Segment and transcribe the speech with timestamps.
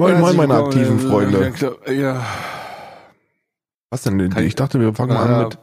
[0.00, 1.52] Moin, moin, meine aktiven willkommen.
[1.52, 1.92] Freunde.
[1.94, 2.24] Ja.
[3.90, 4.30] Was denn?
[4.30, 5.58] Kein- Ich dachte, wir fangen mal an mit,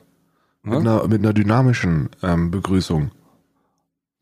[0.61, 0.79] mit, Hm?
[0.81, 3.09] einer, mit einer dynamischen ähm, Begrüßung.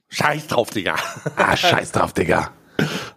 [0.07, 0.95] Scheiß drauf, Digga.
[1.35, 2.51] Ah, scheiß drauf, Digga.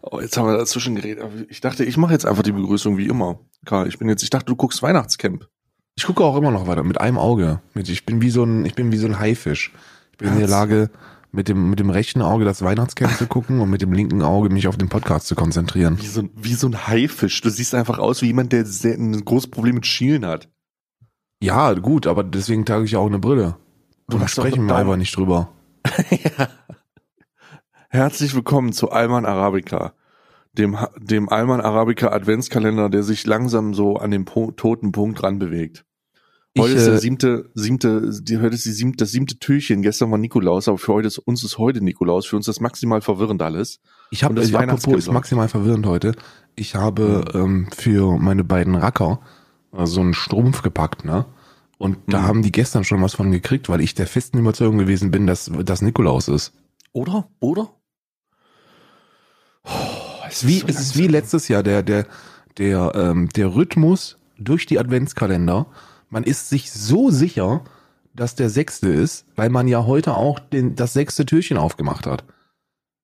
[0.02, 1.23] Oh, jetzt haben wir dazwischen geredet.
[1.48, 3.38] Ich dachte, ich mache jetzt einfach die Begrüßung wie immer.
[3.65, 5.46] Karl, ich bin jetzt, ich dachte, du guckst Weihnachtscamp.
[5.95, 7.60] Ich gucke auch immer noch weiter, mit einem Auge.
[7.77, 9.73] Ich bin wie so ein, ich bin wie so ein Haifisch.
[10.12, 10.49] Ich bin in der?
[10.49, 10.91] Lage,
[11.30, 14.48] mit dem, mit dem rechten Auge das Weihnachtscamp zu gucken und mit dem linken Auge
[14.48, 15.98] mich auf den Podcast zu konzentrieren.
[16.01, 17.40] Wie so, ein- wie so ein Haifisch.
[17.43, 20.49] Du siehst einfach aus wie jemand, der sehr, ein großes Problem mit Schielen hat.
[21.43, 23.56] Ja, gut, aber deswegen trage ich auch eine Brille.
[24.09, 25.51] Du sprechen wir einfach nicht drüber.
[27.90, 29.95] Herzlich willkommen zu Alman Arabica,
[30.52, 35.84] dem, dem Alman Arabica Adventskalender, der sich langsam so an den po toten Punkt ranbewegt.
[36.59, 39.82] Heute Ich, ist der äh, siebte, siebte, die, heute ist die siebte, das siebte Türchen.
[39.82, 42.26] Gestern war Nikolaus, aber für heute ist, uns ist heute Nikolaus.
[42.26, 43.80] Für uns ist maximal verwirrend alles.
[44.10, 46.12] Ich habe, das äh, apropos, ist maximal verwirrend heute.
[46.56, 49.20] Ich habe ähm, für meine beiden Racker
[49.73, 51.26] äh, so einen Strumpf gepackt, ne?
[51.78, 52.26] Und da Mhm.
[52.26, 55.50] haben die gestern schon was von gekriegt, weil ich der festen Überzeugung gewesen bin, dass
[55.65, 56.52] das Nikolaus ist.
[56.93, 57.28] Oder?
[57.38, 57.70] Oder?
[59.65, 59.68] Oh,
[60.28, 62.06] Es ist wie, so es ist wie letztes Jahr der, der,
[62.56, 65.66] der, ähm, der Rhythmus durch die Adventskalender.
[66.10, 67.64] Man ist sich so sicher,
[68.14, 72.25] dass der sechste ist, weil man ja heute auch den, das sechste Türchen aufgemacht hat.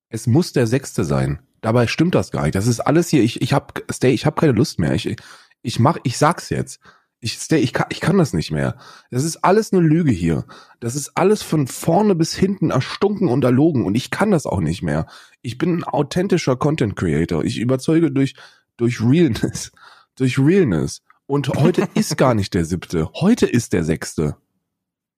[0.09, 1.41] Es muss der sechste sein.
[1.61, 2.55] Dabei stimmt das gar nicht.
[2.55, 3.23] Das ist alles hier.
[3.23, 4.93] Ich, ich hab, Stay, ich habe keine Lust mehr.
[4.93, 5.17] Ich,
[5.63, 6.81] ich mach, ich sag's jetzt.
[7.21, 8.77] Ich, Stay, ich kann, ich kann das nicht mehr.
[9.11, 10.45] Das ist alles eine Lüge hier.
[10.81, 14.61] Das ist alles von vorne bis hinten erstunken und erlogen und ich kann das auch
[14.61, 15.07] nicht mehr.
[15.41, 17.43] Ich bin ein authentischer Content Creator.
[17.45, 18.35] Ich überzeuge durch,
[18.77, 19.73] durch Realness.
[20.17, 21.03] Durch Realness.
[21.27, 23.09] Und heute ist gar nicht der siebte.
[23.15, 24.37] Heute ist der sechste.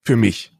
[0.05, 0.53] Für mich.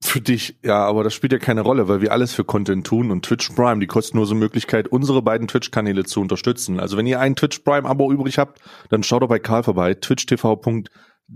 [0.00, 3.10] Für dich, ja, aber das spielt ja keine Rolle, weil wir alles für Content tun
[3.10, 6.78] und Twitch Prime, die kostenlose Möglichkeit, unsere beiden Twitch-Kanäle zu unterstützen.
[6.78, 8.60] Also wenn ihr ein Twitch Prime-Abo übrig habt,
[8.90, 10.60] dann schaut doch bei Karl vorbei, twitch.tv.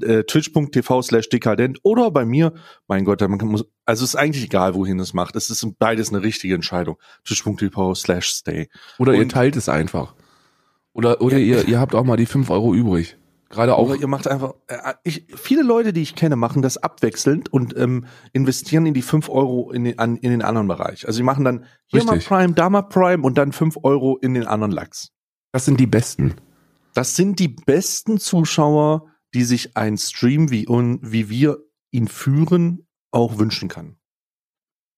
[0.02, 2.52] Äh, twitch.tv slash dekadent oder bei mir,
[2.88, 5.34] mein Gott, man muss, also es ist eigentlich egal, wohin es macht.
[5.34, 6.98] Es ist beides eine richtige Entscheidung.
[7.24, 8.68] Twitch.tv slash stay.
[8.98, 10.14] Oder ihr Und- teilt es einfach.
[10.92, 13.16] Oder, oder ihr, ihr habt auch mal die fünf Euro übrig.
[13.50, 13.88] Gerade auch.
[13.88, 17.76] Oder ihr macht einfach, äh, ich, viele Leute, die ich kenne, machen das abwechselnd und
[17.76, 21.06] ähm, investieren in die 5 Euro in den, an, in den anderen Bereich.
[21.06, 22.30] Also sie machen dann hier Richtig.
[22.30, 25.12] mal Prime, da mal Prime und dann 5 Euro in den anderen Lachs.
[25.52, 26.34] Das sind die besten.
[26.92, 31.58] Das sind die besten Zuschauer, die sich ein Stream wie, un, wie wir
[31.90, 33.96] ihn führen, auch wünschen kann.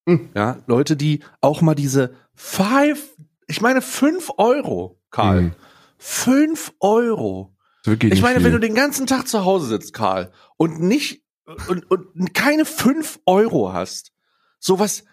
[0.09, 0.31] Hm.
[0.35, 3.17] Ja, Leute, die auch mal diese 5,
[3.47, 5.43] ich meine 5 Euro, Karl.
[5.43, 5.53] Mhm.
[5.99, 7.57] 5 Euro.
[7.85, 8.45] Das wirklich Ich meine, viel.
[8.47, 11.23] wenn du den ganzen Tag zu Hause sitzt, Karl, und nicht
[11.69, 14.13] und, und keine fünf Euro hast,
[14.59, 15.05] sowas,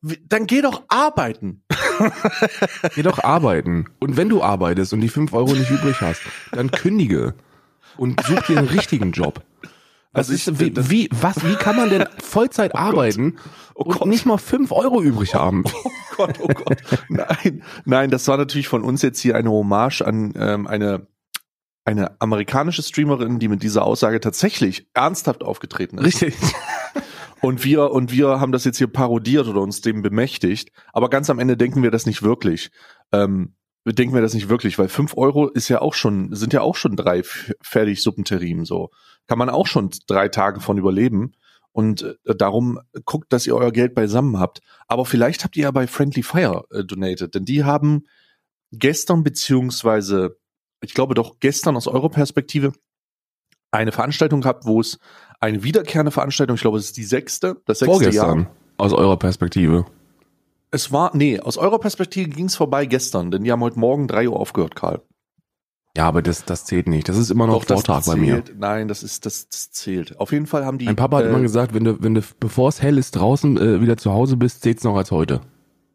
[0.00, 1.62] dann geh doch arbeiten.
[2.94, 3.86] Geh doch arbeiten.
[4.00, 6.20] Und wenn du arbeitest und die fünf Euro nicht übrig hast,
[6.52, 7.34] dann kündige
[7.96, 9.42] und such dir einen richtigen Job.
[10.16, 13.36] Ich- ist, wie, das- wie, was, wie kann man denn Vollzeit arbeiten
[13.74, 14.08] Oh und Gott.
[14.08, 15.62] nicht mal fünf Euro übrig haben?
[15.84, 16.78] Oh Gott, oh Gott.
[17.08, 21.06] Nein, nein, das war natürlich von uns jetzt hier eine Hommage an ähm, eine
[21.88, 26.04] eine amerikanische Streamerin, die mit dieser Aussage tatsächlich ernsthaft aufgetreten ist.
[26.04, 26.34] Richtig.
[27.40, 30.72] Und wir, und wir haben das jetzt hier parodiert oder uns dem bemächtigt.
[30.92, 32.72] Aber ganz am Ende denken wir das nicht wirklich.
[33.12, 33.54] Ähm,
[33.84, 36.74] denken wir das nicht wirklich, weil fünf Euro ist ja auch schon, sind ja auch
[36.74, 37.22] schon drei
[37.62, 38.90] fertig Suppenterrinen, so.
[39.28, 41.34] Kann man auch schon drei Tage von überleben.
[41.70, 44.60] Und äh, darum guckt, dass ihr euer Geld beisammen habt.
[44.88, 48.08] Aber vielleicht habt ihr ja bei Friendly Fire äh, donated, denn die haben
[48.72, 50.38] gestern beziehungsweise,
[50.82, 52.72] ich glaube doch gestern aus eurer Perspektive,
[53.70, 54.98] eine Veranstaltung gehabt, wo es
[55.40, 58.50] eine wiederkehrende Veranstaltung, ich glaube, es ist die sechste, das sechste Vorgestern, Jahr.
[58.78, 59.84] aus eurer Perspektive.
[60.70, 64.08] Es war, nee, aus eurer Perspektive ging es vorbei gestern, denn die haben heute Morgen
[64.08, 65.02] drei Uhr aufgehört, Karl.
[65.96, 67.08] Ja, aber das, das zählt nicht.
[67.08, 68.44] Das ist immer noch das Vortrag bei mir.
[68.44, 68.58] zählt.
[68.58, 70.20] Nein, das ist, das, das zählt.
[70.20, 70.84] Auf jeden Fall haben die.
[70.84, 73.56] Mein Papa hat äh, immer gesagt, wenn du, wenn du, bevor es hell ist draußen,
[73.56, 75.40] äh, wieder zu Hause bist, zählt's noch als heute.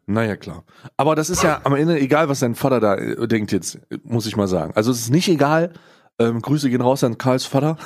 [0.06, 0.64] Naja, klar.
[0.96, 4.26] Aber das ist ja am Ende egal, was dein Vater da äh, denkt jetzt, muss
[4.26, 4.72] ich mal sagen.
[4.74, 5.72] Also es ist nicht egal.
[6.18, 7.76] Ähm, Grüße gehen raus an Karls Vater.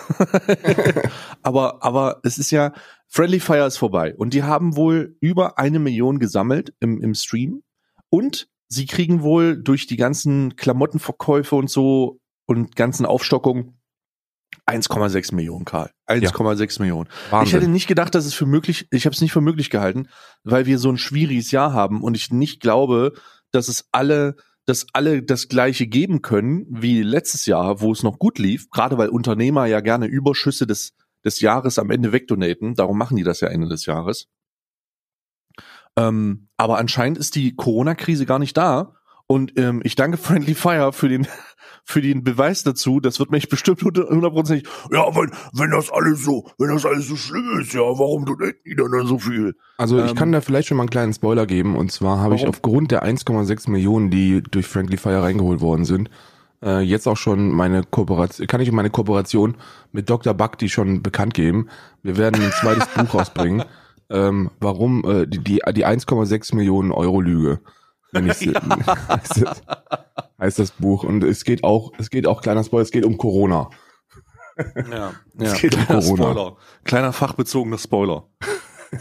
[1.42, 2.72] aber, aber es ist ja,
[3.06, 4.14] Friendly Fire ist vorbei.
[4.16, 7.62] Und die haben wohl über eine Million gesammelt im, im Stream.
[8.10, 13.80] Und sie kriegen wohl durch die ganzen Klamottenverkäufe und so und ganzen Aufstockungen
[14.66, 15.90] 1,6 Millionen, Karl.
[16.08, 17.08] 1,6 Millionen.
[17.08, 17.72] Ich hätte Wahnsinn.
[17.72, 20.08] nicht gedacht, dass es für möglich, ich habe es nicht für möglich gehalten,
[20.44, 23.12] weil wir so ein schwieriges Jahr haben und ich nicht glaube,
[23.50, 28.18] dass es alle, dass alle das gleiche geben können wie letztes Jahr, wo es noch
[28.18, 30.94] gut lief, gerade weil Unternehmer ja gerne Überschüsse des,
[31.24, 34.28] des Jahres am Ende wegdonaten, darum machen die das ja Ende des Jahres.
[35.96, 38.94] Ähm, aber anscheinend ist die Corona-Krise gar nicht da
[39.26, 41.26] und ähm, ich danke Friendly Fire für den
[41.88, 46.44] für den Beweis dazu, das wird mich bestimmt hundertprozentig, ja, wenn, wenn das alles so,
[46.58, 49.54] wenn das alles so schlimm ist, ja, warum tut die dann so viel?
[49.78, 51.76] Also ich Ähm, kann da vielleicht schon mal einen kleinen Spoiler geben.
[51.76, 56.10] Und zwar habe ich aufgrund der 1,6 Millionen, die durch Friendly Fire reingeholt worden sind,
[56.62, 59.56] äh, jetzt auch schon meine Kooperation, kann ich meine Kooperation
[59.90, 60.34] mit Dr.
[60.34, 61.68] Buck, die schon bekannt geben.
[62.02, 63.64] Wir werden ein zweites Buch rausbringen.
[64.10, 67.60] Ähm, warum äh, die, die, die 1,6 Millionen Euro Lüge.
[68.12, 69.62] Ich, heißt, das,
[70.40, 71.04] heißt das Buch.
[71.04, 73.68] Und es geht auch, es geht auch, kleiner Spoiler, es geht um Corona.
[74.90, 75.58] Ja, Es ja.
[75.58, 76.22] geht um kleiner Corona.
[76.32, 76.56] Spoiler.
[76.84, 78.24] Kleiner fachbezogener Spoiler.
[78.24, 78.28] oh
[78.90, 79.00] Gott,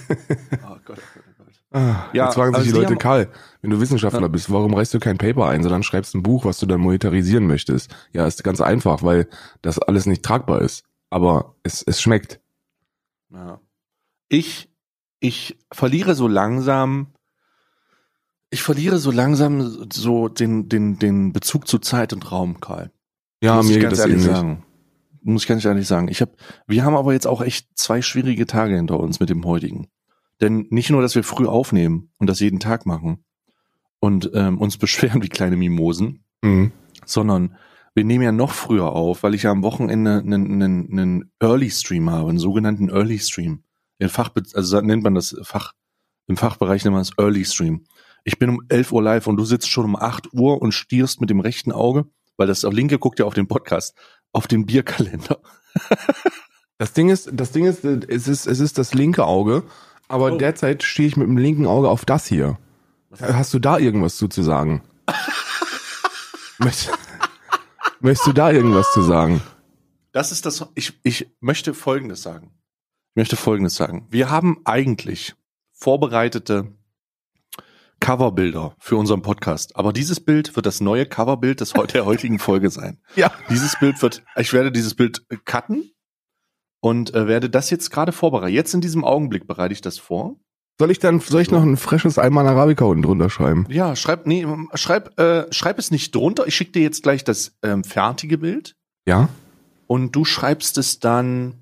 [0.62, 1.48] oh Gott, oh Gott.
[1.72, 3.32] Ah, Ja, jetzt fragen sich also die die Leute, haben- Karl,
[3.62, 4.28] wenn du Wissenschaftler Ja.
[4.28, 7.48] bist, warum reichst du kein Paper ein, sondern schreibst ein Buch, was du dann monetarisieren
[7.48, 7.94] möchtest?
[8.14, 9.28] Ja, ist ganz einfach, weil
[9.62, 10.84] das alles nicht tragbar ist.
[11.10, 12.40] Aber es, es schmeckt.
[13.32, 13.60] Ja.
[14.30, 14.70] Ich,
[15.22, 17.14] ich verliere so langsam,
[18.50, 22.92] ich verliere so langsam so den, den, den Bezug zu Zeit und Raum, Karl.
[23.42, 24.36] Ja, Muss mir geht ganz das ehrlich ähnlich.
[24.36, 24.64] sagen.
[25.22, 26.08] Muss ich ganz ehrlich sagen.
[26.08, 26.30] Ich hab,
[26.68, 29.88] wir haben aber jetzt auch echt zwei schwierige Tage hinter uns mit dem heutigen.
[30.40, 33.24] Denn nicht nur, dass wir früh aufnehmen und das jeden Tag machen
[34.00, 36.72] und ähm, uns beschweren wie kleine Mimosen, Mhm.
[37.06, 37.58] sondern
[37.96, 41.72] wir nehmen ja noch früher auf, weil ich ja am Wochenende einen, einen, einen Early
[41.72, 43.64] Stream habe, einen sogenannten Early Stream.
[43.98, 45.74] In Fach, also nennt man das Fach,
[46.28, 47.86] im Fachbereich nennt man das Early Stream.
[48.28, 51.22] Ich bin um 11 Uhr live und du sitzt schon um 8 Uhr und stierst
[51.22, 53.96] mit dem rechten Auge, weil das linke guckt ja auf den Podcast,
[54.34, 55.40] auf den Bierkalender.
[56.80, 59.64] Das Ding ist, das Ding ist, es ist, es ist das linke Auge,
[60.08, 60.38] aber Oh.
[60.38, 62.60] derzeit stehe ich mit dem linken Auge auf das hier.
[63.20, 64.84] Hast du da irgendwas zu, zu sagen?
[66.60, 66.92] Möcht,
[68.00, 69.42] möchtest du da irgendwas zu sagen?
[70.12, 72.52] Das ist das, ich, ich möchte Folgendes sagen.
[73.10, 74.06] Ich möchte Folgendes sagen.
[74.12, 75.34] Wir haben eigentlich
[75.74, 76.77] vorbereitete
[78.00, 79.76] Coverbilder für unseren Podcast.
[79.76, 83.00] Aber dieses Bild wird das neue Coverbild des, der heutigen Folge sein.
[83.16, 83.32] Ja.
[83.50, 85.92] Dieses Bild wird, ich werde dieses Bild cutten
[86.80, 88.54] und äh, werde das jetzt gerade vorbereiten.
[88.54, 90.36] Jetzt in diesem Augenblick bereite ich das vor.
[90.80, 93.66] Soll ich dann, soll ich noch ein freshes Alman Arabica unten drunter schreiben?
[93.70, 94.46] Ja, schreib, nee,
[94.76, 96.46] schreib, äh, schreib es nicht drunter.
[96.46, 98.76] Ich schicke dir jetzt gleich das ähm, fertige Bild.
[99.08, 99.30] Ja?
[99.88, 101.56] und du schreibst es dann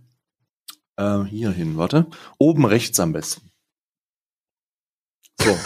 [0.98, 3.52] äh, hier hin, warte, oben rechts am besten.
[5.40, 5.52] So.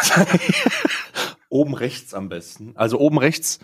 [1.48, 2.72] oben rechts am besten.
[2.76, 3.58] Also oben rechts,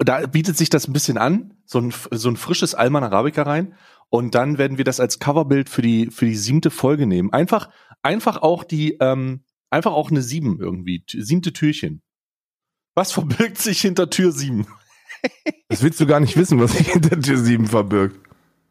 [0.00, 3.74] da bietet sich das ein bisschen an, so ein, so ein frisches Alman Arabica rein.
[4.10, 7.32] Und dann werden wir das als Coverbild für die, für die siebte Folge nehmen.
[7.32, 7.70] Einfach,
[8.02, 12.02] einfach auch die, ähm, einfach auch eine sieben irgendwie, siebte Türchen.
[12.94, 14.66] Was verbirgt sich hinter Tür sieben?
[15.68, 18.18] Das willst du gar nicht wissen, was sich hinter Tür 7 verbirgt.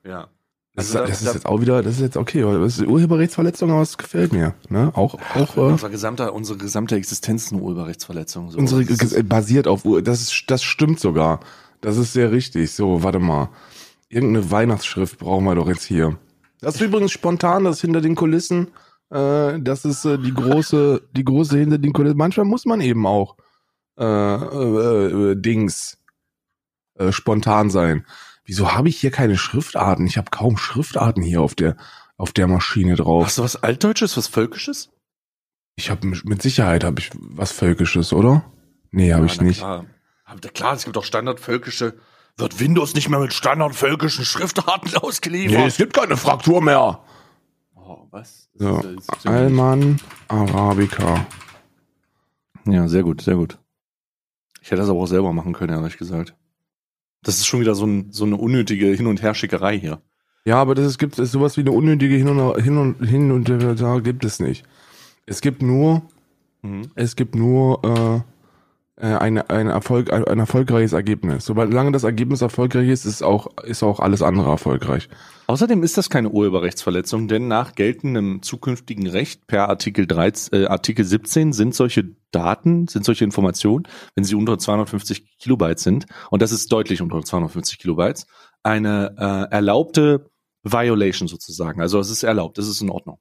[0.03, 0.29] Ja.
[0.73, 2.59] Das, Also da- ist, das da- ist jetzt auch wieder, das ist jetzt okay, weil
[2.61, 4.53] das ist Urheberrechtsverletzung, aber es gefällt mir.
[4.69, 4.91] Ne?
[4.95, 8.51] Auch, auch äh, Unser gesamter, unsere gesamte Existenz ist eine Urheberrechtsverletzung.
[8.51, 8.57] So.
[8.57, 11.41] unsere Das ist- basiert auf das ist, das stimmt sogar.
[11.81, 12.71] Das ist sehr richtig.
[12.71, 13.49] So, warte mal.
[14.07, 16.17] Irgendeine Weihnachtsschrift brauchen wir doch jetzt hier.
[16.61, 18.67] Das ist übrigens spontan, das ist hinter den Kulissen.
[19.09, 22.17] Äh, das ist äh, die große, die große hinter den Kulissen.
[22.17, 23.35] Manchmal muss man eben auch
[23.99, 25.97] äh, äh, äh, Dings
[26.97, 28.05] äh, spontan sein.
[28.45, 30.05] Wieso habe ich hier keine Schriftarten?
[30.07, 31.77] Ich habe kaum Schriftarten hier auf der
[32.17, 33.25] auf der Maschine drauf.
[33.25, 34.89] Hast du was Altdeutsches, was Völkisches?
[35.75, 38.43] Ich habe mit Sicherheit habe ich was Völkisches, oder?
[38.91, 39.59] Nee, habe Ja, ich nicht.
[39.59, 39.85] Klar.
[40.25, 41.95] Aber klar, es gibt auch standardvölkische.
[42.37, 45.57] Wird Windows nicht mehr mit standardvölkischen Schriftarten ausgeliefert?
[45.59, 47.03] Nee, es gibt keine Fraktur mehr.
[47.75, 48.49] oh, was?
[48.53, 48.81] So,
[49.25, 51.25] Alman Arabica.
[52.65, 53.57] Ja, sehr gut, sehr gut.
[54.61, 56.35] Ich hätte das aber auch selber machen können, ehrlich gesagt.
[57.23, 60.01] Das ist schon wieder so, ein, so eine unnötige Hin- und Herschickerei hier.
[60.45, 63.31] Ja, aber das ist, gibt es sowas wie eine unnötige Hin und hin und hin
[63.31, 64.63] und da gibt es nicht.
[65.25, 66.01] Es gibt nur,
[66.63, 66.91] Mhm.
[66.95, 68.23] es gibt nur
[69.01, 71.45] äh, eine, ein Erfolg, ein, ein erfolgreiches Ergebnis.
[71.45, 75.09] Solange das Ergebnis erfolgreich ist, ist auch ist auch alles andere erfolgreich.
[75.47, 81.03] Außerdem ist das keine Urheberrechtsverletzung, denn nach geltendem zukünftigen Recht per Artikel 13, äh, Artikel
[81.03, 86.51] 17 sind solche Daten, sind solche Informationen, wenn sie unter 250 Kilobyte sind, und das
[86.51, 88.27] ist deutlich unter 250 Kilobytes,
[88.63, 90.29] eine äh, erlaubte
[90.63, 91.81] Violation sozusagen.
[91.81, 93.19] Also es ist erlaubt, es ist in Ordnung.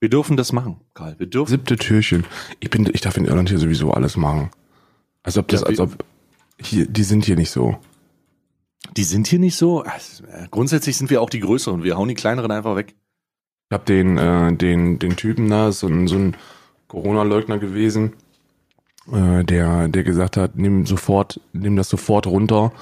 [0.00, 1.16] Wir dürfen das machen, Karl.
[1.18, 1.50] Wir dürfen.
[1.50, 2.24] Siebte Türchen.
[2.60, 4.50] Ich bin, ich darf in Irland hier sowieso alles machen.
[5.22, 6.04] Als ob das, Ja, als ob
[6.60, 7.78] hier, die sind hier nicht so.
[8.96, 9.82] Die sind hier nicht so.
[9.82, 11.82] Also, grundsätzlich sind wir auch die Größeren.
[11.82, 12.94] Wir hauen die Kleineren einfach weg.
[13.70, 16.36] Ich hab den, äh, den, den Typen da, so ein, so ein
[16.86, 18.14] Corona-Leugner gewesen,
[19.12, 22.72] äh, der, der gesagt hat, nimm sofort, nimm das sofort runter,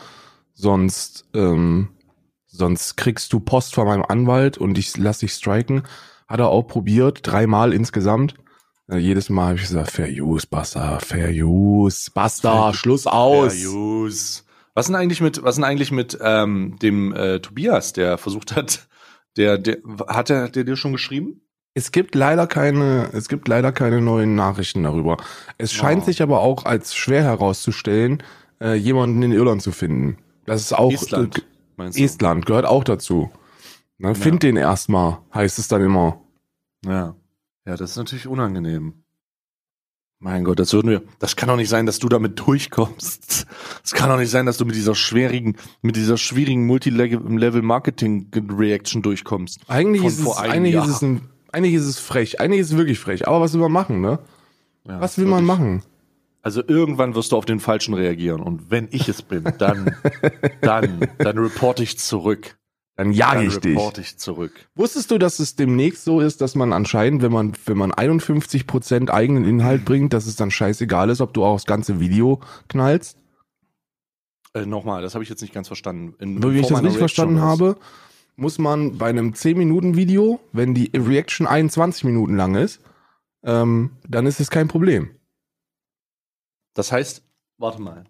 [0.55, 1.89] sonst, ähm,
[2.47, 5.83] sonst kriegst du Post von meinem Anwalt und ich lass dich striken.
[6.29, 8.35] Hat er auch probiert, dreimal insgesamt.
[8.91, 13.61] Äh, jedes Mal habe ich gesagt, Fair Use, basta, Fair Use, basta, Schluss aus.
[13.63, 14.43] Ja, use.
[14.75, 18.87] Was denn eigentlich mit, was denn eigentlich mit ähm, dem äh, Tobias, der versucht hat,
[19.37, 19.79] der, der
[20.09, 21.41] hat er der dir schon geschrieben?
[21.75, 25.19] Es gibt leider keine, es gibt leider keine neuen Nachrichten darüber.
[25.59, 26.07] Es scheint Wow.
[26.07, 28.23] sich aber auch als schwer herauszustellen,
[28.61, 30.17] äh, jemanden in Irland zu finden.
[30.47, 31.43] Das ist auch Estland, Äh,
[31.77, 32.03] meinst du?
[32.05, 33.31] Estland gehört auch dazu.
[33.99, 36.23] Na, find den erstmal, heißt es dann immer.
[36.85, 37.15] Ja.
[37.67, 39.03] Ja, das ist natürlich unangenehm.
[40.19, 41.03] Mein Gott, das würden wir.
[41.19, 43.47] Das kann doch nicht sein, dass du damit durchkommst.
[43.85, 49.61] Es kann doch nicht sein, dass du mit dieser schwierigen, mit dieser schwierigen Multi-Level-Marketing-Reaction durchkommst.
[49.69, 50.87] Eigentlich ist es, eigentlich Jahr.
[50.87, 51.21] ist es ein,
[51.53, 53.29] eigentlich ist es frech, eigentlich ist es wirklich frech.
[53.29, 54.19] Aber was will man machen, ne?
[54.89, 55.83] Ja, Was will man machen?
[56.43, 58.41] Also irgendwann wirst du auf den Falschen reagieren.
[58.41, 59.97] Und wenn ich es bin, dann,
[60.61, 62.57] dann, dann reporte ich zurück.
[62.97, 63.79] Dann jage ich dich.
[63.99, 64.53] ich zurück.
[64.75, 69.11] Wusstest du, dass es demnächst so ist, dass man anscheinend, wenn man, wenn man 51%
[69.11, 73.19] eigenen Inhalt bringt, dass es dann scheißegal ist, ob du auch das ganze Video knallst?
[74.55, 76.15] Äh, Nochmal, das habe ich jetzt nicht ganz verstanden.
[76.19, 77.77] In, Wie ich das richtig verstanden habe,
[78.37, 82.81] muss man bei einem 10-Minuten-Video, wenn die Reaction 21 Minuten lang ist,
[83.45, 85.11] ähm, dann ist es kein Problem.
[86.73, 87.23] Das heißt,
[87.59, 88.05] warte mal.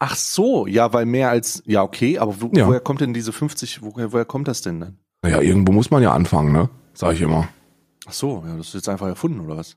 [0.00, 2.66] Ach so, ja, weil mehr als, ja, okay, aber wo, Ja.
[2.68, 4.98] woher kommt denn diese 50, woher, woher kommt das denn dann?
[5.22, 6.70] Naja, irgendwo muss man ja anfangen, ne?
[6.94, 7.48] Sag ich immer.
[8.06, 9.76] Ach so, ja, das ist jetzt einfach erfunden, oder was?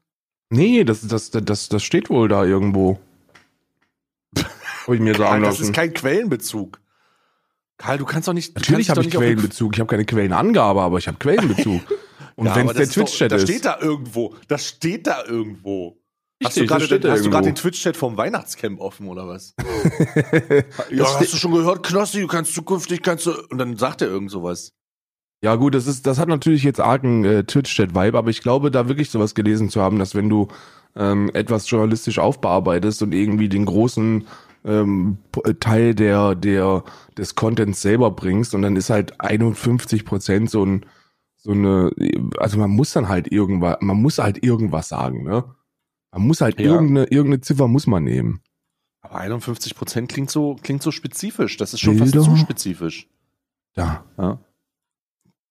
[0.51, 3.00] Nee, das, das, das, das steht wohl da irgendwo.
[4.86, 5.63] Habe ich mir sagen Karl, das lassen.
[5.63, 6.80] ist kein Quellenbezug.
[7.78, 8.56] Karl, du kannst doch nicht.
[8.56, 9.74] Natürlich habe ich nicht Quellenbezug.
[9.74, 11.82] Ich habe keine Quellenangabe, aber ich habe Quellenbezug.
[12.36, 14.36] Und Ja, wenn es der das ist Twitch-Chat Das steht da irgendwo.
[14.48, 16.00] Das steht da irgendwo.
[16.44, 17.62] Hast Richtig, du gerade den, da hast du gerade den irgendwo.
[17.62, 19.54] Twitch-Chat vom Weihnachtscamp offen oder was?
[20.90, 23.34] ja, Das hast du schon gehört, Knossi, du kannst zukünftig, kannst du.
[23.50, 24.74] Und dann sagt er irgend sowas.
[25.44, 28.88] Ja gut, das ist, das hat natürlich jetzt argen äh, Twitch-Chat-Vibe, aber ich glaube, da
[28.88, 30.48] wirklich sowas gelesen zu haben, dass wenn du
[30.96, 34.28] ähm, etwas journalistisch aufbearbeitest und irgendwie den großen
[34.66, 36.84] ähm, äh, Teil der, der,
[37.18, 40.86] des Contents selber bringst und dann ist halt 51 Prozent so ein,
[41.38, 41.92] so eine,
[42.38, 45.44] also man muss dann halt irgendwas, man muss halt irgendwas sagen, ne?
[46.12, 46.72] Man muss halt Ja.
[46.72, 48.41] irgendeine, irgendeine Ziffer muss man nehmen.
[49.01, 51.58] Aber 51 Prozent klingt so, klingt so spezifisch.
[51.58, 52.24] Das ist schon Bilder?
[52.24, 53.08] fast zu spezifisch.
[53.75, 54.06] Ja.
[54.18, 54.39] Ja.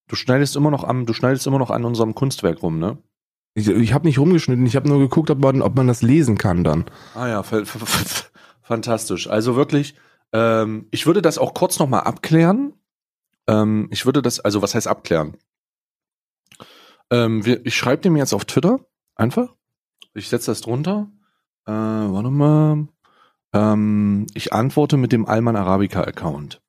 [0.09, 2.99] Du schneidest immer noch am, du schneidest immer noch an unserem Kunstwerk rum, ne?
[3.55, 6.39] Ich, ich habe nicht rumgeschnitten, ich habe nur geguckt, ob man, ob man das lesen
[6.39, 6.85] kann dann.
[7.15, 8.27] Ah ja, fa- fa- fa-
[8.63, 9.29] fantastisch.
[9.29, 9.97] Also wirklich,
[10.33, 12.75] ähm, ich würde das auch kurz nochmal abklären.
[13.49, 15.37] Ähm, ich würde das, also was heißt abklären?
[17.11, 18.81] Ähm, wir, ich schreibe dem jetzt auf Twitter,
[19.17, 19.55] einfach.
[20.15, 21.09] Ich setze das drunter.
[21.67, 22.89] Äh, warte mal.
[23.53, 26.61] Ähm, ich antworte mit dem Alman Arabica Account.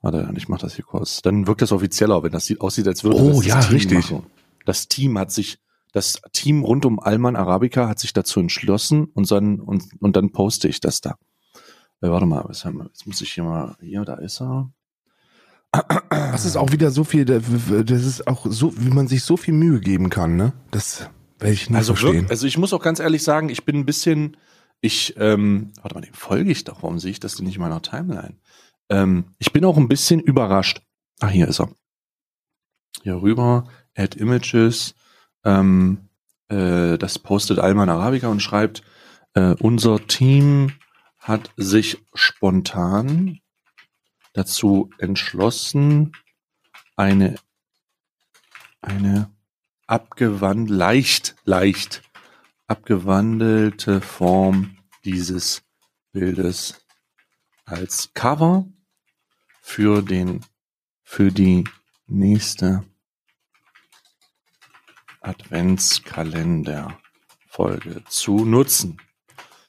[0.00, 1.22] Warte, ich mache das hier kurz.
[1.22, 3.74] Dann wirkt das offizieller, wenn das sieht, aussieht, als würde Oh, das ja, das Team
[3.74, 4.10] richtig.
[4.10, 4.26] machen.
[4.66, 5.58] Das Team hat sich,
[5.92, 10.30] das Team rund um Alman Arabica hat sich dazu entschlossen und dann, und, und dann
[10.32, 11.16] poste ich das da.
[12.02, 12.84] Äh, warte mal, was haben wir?
[12.86, 14.70] Jetzt muss ich hier mal, hier, da ist er.
[16.10, 17.42] Das ist auch wieder so viel, das
[18.04, 20.52] ist auch so, wie man sich so viel Mühe geben kann, ne?
[20.70, 21.08] Das
[21.44, 22.24] werde ich nie Also, verstehen.
[22.26, 24.36] wirk- also ich muss auch ganz ehrlich sagen, ich bin ein bisschen,
[24.80, 27.62] ich, ähm, warte mal, dem folge ich doch, warum sehe ich das denn nicht in
[27.62, 28.36] meiner Timeline?
[28.90, 30.82] Ähm, ich bin auch ein bisschen überrascht.
[31.20, 31.70] Ah, hier ist er.
[33.02, 34.94] Hier rüber, Add Images,
[35.44, 36.08] ähm,
[36.48, 38.82] äh, das postet Alman Arabica und schreibt,
[39.34, 40.72] äh, unser Team
[41.18, 43.40] hat sich spontan
[44.32, 46.12] dazu entschlossen,
[46.96, 47.36] eine,
[48.82, 49.30] eine
[49.86, 52.02] abgewand, leicht, leicht
[52.66, 55.62] abgewandelte Form dieses
[56.12, 56.80] Bildes
[57.64, 58.66] als Cover
[59.60, 60.44] für den,
[61.02, 61.64] für die
[62.06, 62.84] nächste
[65.20, 68.98] Adventskalender-Folge zu nutzen.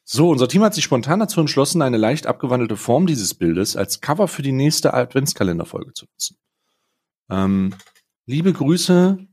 [0.03, 4.01] So, unser Team hat sich spontan dazu entschlossen, eine leicht abgewandelte Form dieses Bildes als
[4.01, 6.38] Cover für die nächste Adventskalender-Folge zu nutzen.
[7.29, 7.74] Ähm,
[8.27, 9.25] liebe Grüße,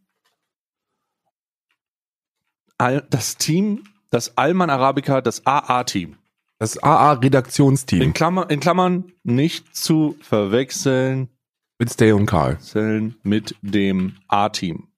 [2.82, 6.16] Al das Team, das Alman Arabica, das AA-Team.
[6.58, 11.28] Das AA-Redaktionsteam In, Klammer, in Klammern nicht zu verwechseln
[11.78, 12.58] mit Stay und Karl.
[13.22, 14.88] Mit dem A-Team.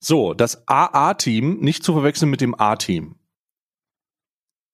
[0.00, 3.14] So, das AA-Team nicht zu verwechseln mit dem A-Team.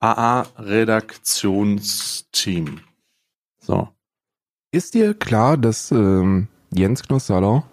[0.00, 2.80] AA-Redaktionsteam.
[3.60, 3.90] So.
[4.72, 7.68] Ist dir klar, dass ähm, Jens Knossaller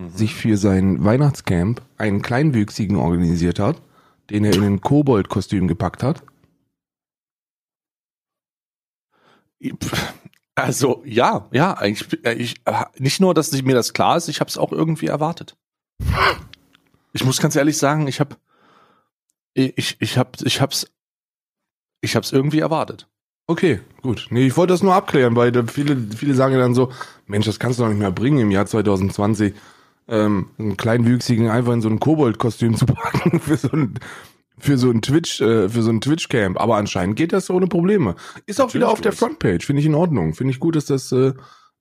[0.00, 0.10] Mhm.
[0.10, 3.82] sich für sein Weihnachtscamp einen Kleinwüchsigen organisiert hat,
[4.30, 6.22] den er in ein Kobold-Kostüm gepackt hat?
[10.54, 12.54] Also, ja, ja, eigentlich, ich,
[12.98, 15.56] nicht nur, dass mir das klar ist, ich habe es auch irgendwie erwartet.
[17.12, 18.36] Ich muss ganz ehrlich sagen, ich habe
[19.52, 20.90] ich ich hab, ich hab's
[22.00, 23.08] ich hab's irgendwie erwartet.
[23.48, 24.28] Okay, gut.
[24.30, 26.92] Nee, ich wollte das nur abklären, weil viele viele sagen ja dann so,
[27.26, 29.54] Mensch, das kannst du doch nicht mehr bringen im Jahr 2020
[30.10, 33.94] ähm, einen kleinwüchsigen einfach in so ein Kobold-Kostüm zu packen für so ein
[34.58, 37.66] für so ein Twitch äh, für so ein Twitch Camp, aber anscheinend geht das ohne
[37.66, 38.14] Probleme.
[38.44, 39.12] Ist auch Natürlich wieder auf der.
[39.12, 40.34] Frontpage, finde ich in Ordnung.
[40.34, 41.32] Finde ich gut, dass das äh,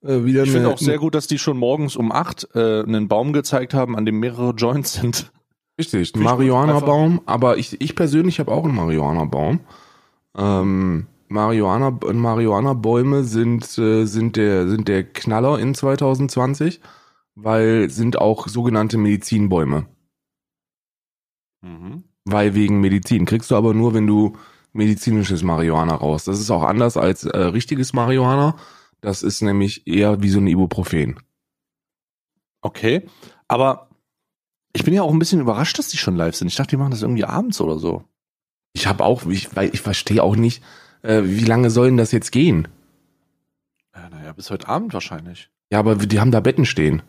[0.01, 3.07] äh, wieder Ich finde auch sehr gut, dass die schon morgens um acht äh, einen
[3.07, 5.31] Baum gezeigt haben, an dem mehrere Joints sind.
[5.77, 9.61] Richtig, ein Marihuana-Baum, aber ich, ich persönlich habe auch einen Marihuana-Baum.
[10.37, 16.81] Ähm, Marihuana, Marihuana-Bäume sind, äh, sind, der, sind der Knaller in 2020,
[17.43, 19.87] weil sind auch sogenannte Medizinbäume.
[22.25, 23.25] Weil wegen Medizin.
[23.25, 24.37] Kriegst du aber nur, wenn du
[24.73, 26.25] medizinisches Marihuana raus.
[26.25, 28.55] Das ist auch anders als äh, richtiges Marihuana.
[29.01, 31.19] Das ist nämlich eher wie so ein Ibuprofen.
[32.61, 33.07] Okay,
[33.47, 33.89] aber
[34.73, 36.49] ich bin ja auch ein bisschen überrascht, dass die schon live sind.
[36.49, 38.03] Ich dachte, die machen das irgendwie abends oder so.
[38.73, 40.63] Ich habe auch, ich, weil ich verstehe auch nicht,
[41.01, 42.67] äh, wie lange soll denn das jetzt gehen?
[43.95, 45.49] Ja, naja, bis heute Abend wahrscheinlich.
[45.71, 47.01] Ja, aber die haben da Betten stehen.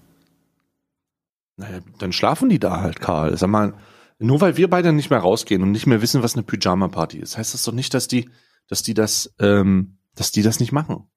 [1.61, 3.37] Naja, dann schlafen die da halt, Karl.
[3.37, 3.75] Sag mal,
[4.19, 7.37] nur weil wir beide nicht mehr rausgehen und nicht mehr wissen, was eine Pyjama-Party ist,
[7.37, 8.31] heißt das doch nicht, dass die,
[8.67, 11.11] dass die das, ähm, dass die das nicht machen.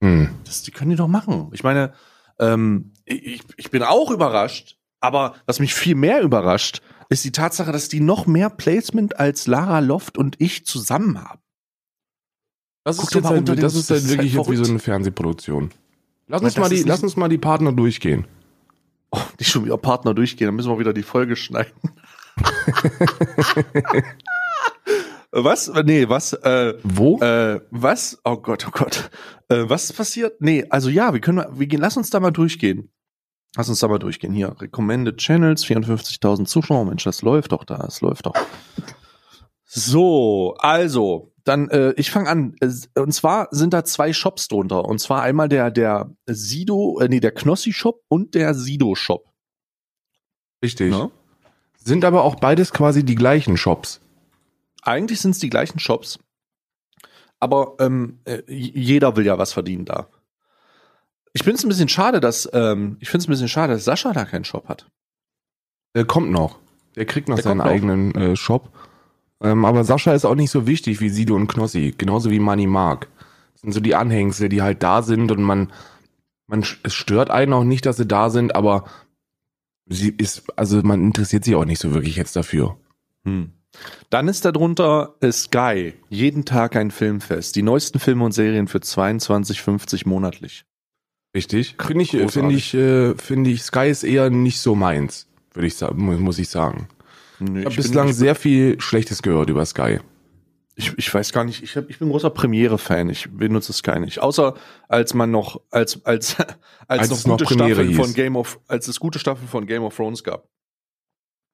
[0.00, 0.30] Hm.
[0.44, 1.50] Das, die können die doch machen.
[1.52, 1.92] Ich meine,
[2.38, 7.72] ähm, ich, ich bin auch überrascht, aber was mich viel mehr überrascht, ist die Tatsache,
[7.72, 11.40] dass die noch mehr Placement als Lara Loft und ich zusammen haben.
[12.84, 15.70] Das Guck ist jetzt halt, das ist halt wirklich jetzt wie so eine Fernsehproduktion.
[16.28, 18.26] Lass uns, mal die, lass uns mal die Partner durchgehen.
[19.10, 21.72] Oh, nicht schon wieder Partner durchgehen, dann müssen wir wieder die Folge schneiden.
[25.32, 25.72] was?
[25.84, 26.32] Nee, was?
[26.32, 27.18] Äh, Wo?
[27.20, 28.18] äh, was?
[28.24, 29.10] Oh Gott, oh Gott.
[29.48, 30.40] Äh, was ist passiert?
[30.40, 32.90] Nee, also ja, wir können mal, wir gehen, lass uns da mal durchgehen.
[33.56, 34.34] Lass uns da mal durchgehen.
[34.34, 36.84] Hier, Recommended Channels, 54.000 Zuschauer.
[36.84, 38.34] Mensch, das läuft doch da, das läuft doch.
[39.66, 42.56] So, also, dann, äh, ich fange an.
[42.94, 44.84] Und zwar sind da zwei Shops drunter.
[44.84, 49.24] Und zwar einmal der, der Sido, äh, nee, der Knossi-Shop und der Sido-Shop.
[50.62, 50.90] Richtig.
[50.90, 51.10] Ne?
[51.78, 54.00] Sind aber auch beides quasi die gleichen Shops.
[54.82, 56.18] Eigentlich sind es die gleichen Shops.
[57.38, 60.08] Aber ähm, äh, jeder will ja was verdienen da.
[61.32, 63.84] Ich finde es ein bisschen schade, dass ähm, ich finde es ein bisschen schade, dass
[63.84, 64.88] Sascha da keinen Shop hat.
[65.94, 66.58] Der kommt noch.
[66.94, 67.66] Der kriegt noch Der seinen noch.
[67.66, 68.72] eigenen äh, Shop.
[69.42, 71.94] Ähm, aber Sascha ist auch nicht so wichtig wie Sido und Knossi.
[71.96, 73.08] Genauso wie Money Mark.
[73.52, 75.72] Das sind so die Anhängsel, die halt da sind und man,
[76.46, 78.84] man, es stört einen auch nicht, dass sie da sind, aber
[79.86, 82.76] sie ist, also man interessiert sich auch nicht so wirklich jetzt dafür.
[83.24, 83.52] Hm.
[84.10, 85.94] Dann ist darunter äh, Sky.
[86.08, 87.56] Jeden Tag ein Filmfest.
[87.56, 90.64] Die neuesten Filme und Serien für 22,50 monatlich.
[91.34, 91.76] Richtig.
[91.78, 92.32] Finde ich, Großartig.
[92.32, 96.38] finde ich, äh, finde ich, Sky ist eher nicht so meins, würde ich sagen, muss
[96.38, 96.88] ich sagen.
[97.40, 99.98] Nö, Ich habe bislang sehr viel Schlechtes gehört über Sky.
[100.74, 103.08] ich, ich weiß gar nicht, ich, hab, ich bin großer Premiere-Fan.
[103.10, 104.20] Ich benutze Sky nicht.
[104.20, 104.54] Außer
[104.88, 106.36] als man noch, als, als,
[106.88, 107.96] als, Als noch es noch gute Premiere Staffeln hieß.
[107.98, 110.48] von Game of, als es gute Staffeln von Game of Thrones gab.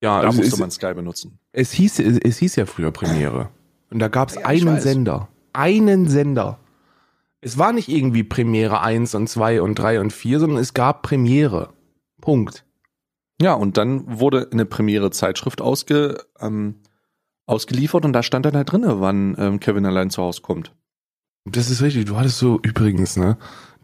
[0.03, 1.39] Ja, Da musste es, man Sky benutzen.
[1.53, 3.51] es, hieß, es, es hieß ja früher Premiere.
[3.91, 4.81] Und da gab es Ja, einen.
[4.81, 5.29] Sender.
[5.53, 6.59] Einen Sender.
[7.41, 11.03] Es war nicht irgendwie Premiere 1 und 2 und 3 und 4, sondern es gab
[11.03, 11.73] Premiere.
[12.21, 12.65] Punkt.
[13.43, 16.77] Ja, und dann wurde eine Premiere-Zeitschrift ausge, ähm,
[17.47, 20.73] ausgeliefert und da stand dann halt drinne, wann ähm, Kevin allein zu Hause kommt.
[21.45, 22.05] Das ist richtig.
[22.05, 23.37] Du hattest so übrigens, ne?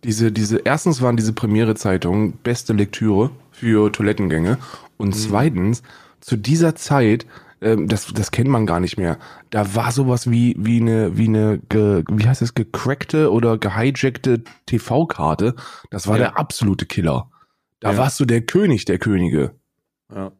[0.05, 4.59] Diese, diese, erstens waren diese Premiere-Zeitungen beste Lektüre für Toilettengänge.
[4.97, 5.83] Und zweitens,
[6.21, 7.27] zu dieser Zeit,
[7.61, 9.19] ähm, das, das kennt man gar nicht mehr.
[9.51, 14.45] Da war sowas wie, wie eine, wie eine, ge, wie heißt es, gecrackte oder gehijackte
[14.67, 15.57] TV-Karte.
[15.91, 16.29] Das war Ja.
[16.29, 17.29] der absolute Killer.
[17.81, 17.99] Da Ja.
[17.99, 19.55] warst du der König der Könige.
[20.13, 20.33] Ja.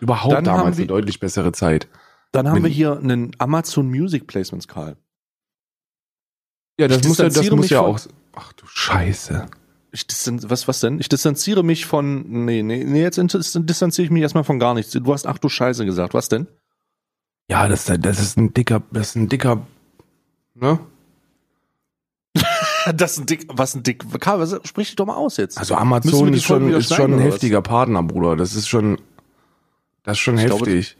[0.00, 1.88] Überhaupt Dann damals wir- eine deutlich bessere Zeit.
[2.32, 4.96] Dann haben Wenn- wir hier einen Amazon Music Placements, Karl.
[6.78, 7.98] Ja, das Ich muss ja, das distanziere muss ja auch.
[8.34, 9.46] Ach du Scheiße.
[9.92, 11.00] Ich distan was, was denn?
[11.00, 12.44] Ich distanziere mich von.
[12.44, 14.92] Nee, nee, nee, jetzt distanziere ich mich erstmal von gar nichts.
[14.92, 16.12] Du hast ach du Scheiße gesagt.
[16.12, 16.46] Was denn?
[17.48, 19.66] Ja, das, das ist ein dicker, das ist ein dicker,
[20.54, 20.78] ne?
[22.94, 23.46] Das ist ein dick.
[23.52, 24.04] Was ein dick.
[24.20, 25.58] Karl, was, sprich dich doch mal aus jetzt.
[25.58, 28.36] Also Amazon ist schon, ist schon ein heftiger Partner, Bruder.
[28.36, 28.98] Das ist schon,
[30.04, 30.96] das ist schon Ich glaube, heftig.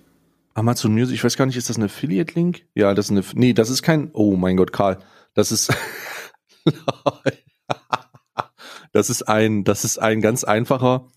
[0.55, 2.63] Amazon Music, ich weiß gar nicht, ist das ein Affiliate-Link?
[2.75, 3.23] Ja, das ist eine.
[3.35, 4.11] Nee, das ist kein.
[4.15, 4.99] Oh mein Gott, Karl.
[5.35, 5.73] Das ist.
[8.93, 11.09] das ist ein, das ist ein ganz einfacher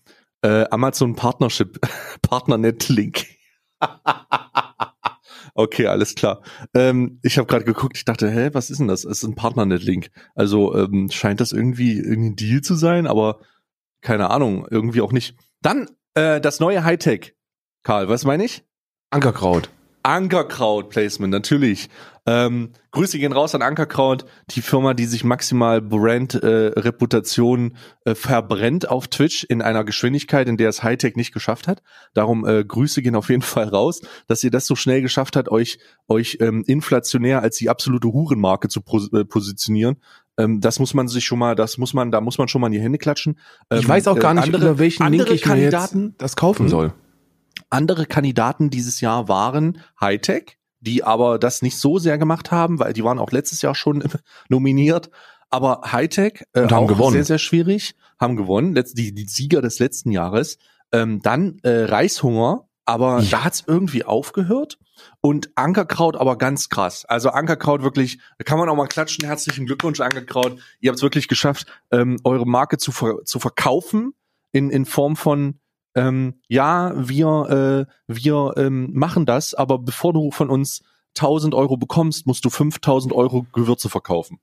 [0.42, 1.80] äh, Amazon Partnership,
[2.22, 3.26] Partnernet-Link.
[5.54, 6.42] Okay, alles klar.
[6.74, 9.04] Ähm, ich habe gerade geguckt, ich dachte, hä, was ist denn das?
[9.04, 10.10] Es ist ein Partnernet-Link.
[10.34, 13.40] Also ähm, scheint das irgendwie irgendwie ein Deal zu sein, aber
[14.00, 15.36] keine Ahnung, irgendwie auch nicht.
[15.62, 17.34] Dann Äh, das neue Hightech.
[17.84, 18.64] Karl, was meine ich?
[19.10, 19.70] Ankerkraut.
[20.02, 21.88] Ankerkraut-Placement, natürlich.
[22.26, 28.88] Ähm, Grüße gehen raus an Ankerkraut, die Firma, die sich maximal Brand-Reputation äh, äh, verbrennt
[28.88, 31.82] auf Twitch in einer Geschwindigkeit, in der es Hightech nicht geschafft hat.
[32.14, 35.50] Darum äh, Grüße gehen auf jeden Fall raus, dass ihr das so schnell geschafft habt,
[35.50, 35.78] euch
[36.08, 39.96] euch ähm, inflationär als die absolute Hurenmarke zu pos äh, positionieren.
[40.36, 42.66] Ähm, das muss man sich schon mal, das muss man, da muss man schon mal
[42.68, 43.38] in die Hände klatschen.
[43.70, 46.22] Ähm, ich weiß auch gar nicht, andere, über welchen Link andere ich mir Kandidaten, jetzt
[46.22, 46.68] das kaufen Hm?
[46.68, 46.92] soll.
[47.70, 52.92] andere Kandidaten dieses Jahr waren Hightech, die aber das nicht so sehr gemacht haben, weil
[52.92, 54.02] die waren auch letztes Jahr schon
[54.48, 55.10] nominiert.
[55.50, 57.12] Aber Hightech äh, haben auch gewonnen.
[57.12, 60.58] sehr, sehr schwierig, haben gewonnen, die, die Sieger des letzten Jahres.
[60.92, 63.30] Ähm, dann äh, Reishunger, aber Ja.
[63.30, 64.78] da hat's irgendwie aufgehört.
[65.22, 67.04] Und Ankerkraut aber ganz krass.
[67.06, 69.24] Also Ankerkraut wirklich, kann man auch mal klatschen.
[69.24, 70.58] Herzlichen Glückwunsch, Ankerkraut.
[70.80, 74.12] Ihr habt es wirklich geschafft, ähm, eure Marke zu, ver zu verkaufen
[74.52, 75.58] in, in Form von
[75.94, 80.82] ähm, ja, wir, äh, wir ähm, machen das, aber bevor du von uns
[81.16, 84.38] 1000 Euro bekommst, musst du 5000 Euro Gewürze verkaufen.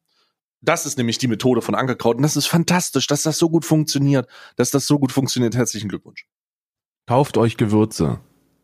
[0.62, 3.64] Das ist nämlich die Methode von Ankerkraut und das ist fantastisch, dass das so gut
[3.64, 5.56] funktioniert, dass das so gut funktioniert.
[5.56, 6.28] Herzlichen Glückwunsch.
[7.06, 8.20] Kauft euch Gewürze.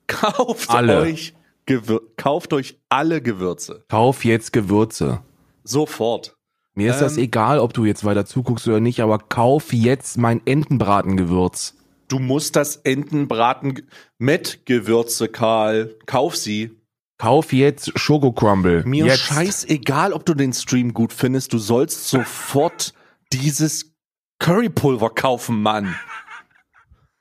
[0.08, 1.00] Kauft Alle.
[1.00, 1.34] euch
[1.66, 3.86] Gewür kauft euch alle Gewürze.
[3.88, 5.22] Kauf jetzt Gewürze.
[5.64, 6.36] Sofort.
[6.76, 7.24] Mir ist das Ähm.
[7.24, 11.76] egal, ob du jetzt weiter zuguckst oder nicht, aber kauf jetzt mein Entenbratengewürz.
[12.14, 15.96] Du musst das Entenbraten mit Gewürze, Karl.
[16.06, 16.80] Kauf sie.
[17.18, 18.84] Kauf jetzt Schoko Crumble.
[18.86, 19.22] Mir jetzt.
[19.22, 22.94] scheißegal, ob du den Stream gut findest, du sollst sofort
[23.34, 23.96] dieses
[24.38, 25.96] Currypulver kaufen, Mann.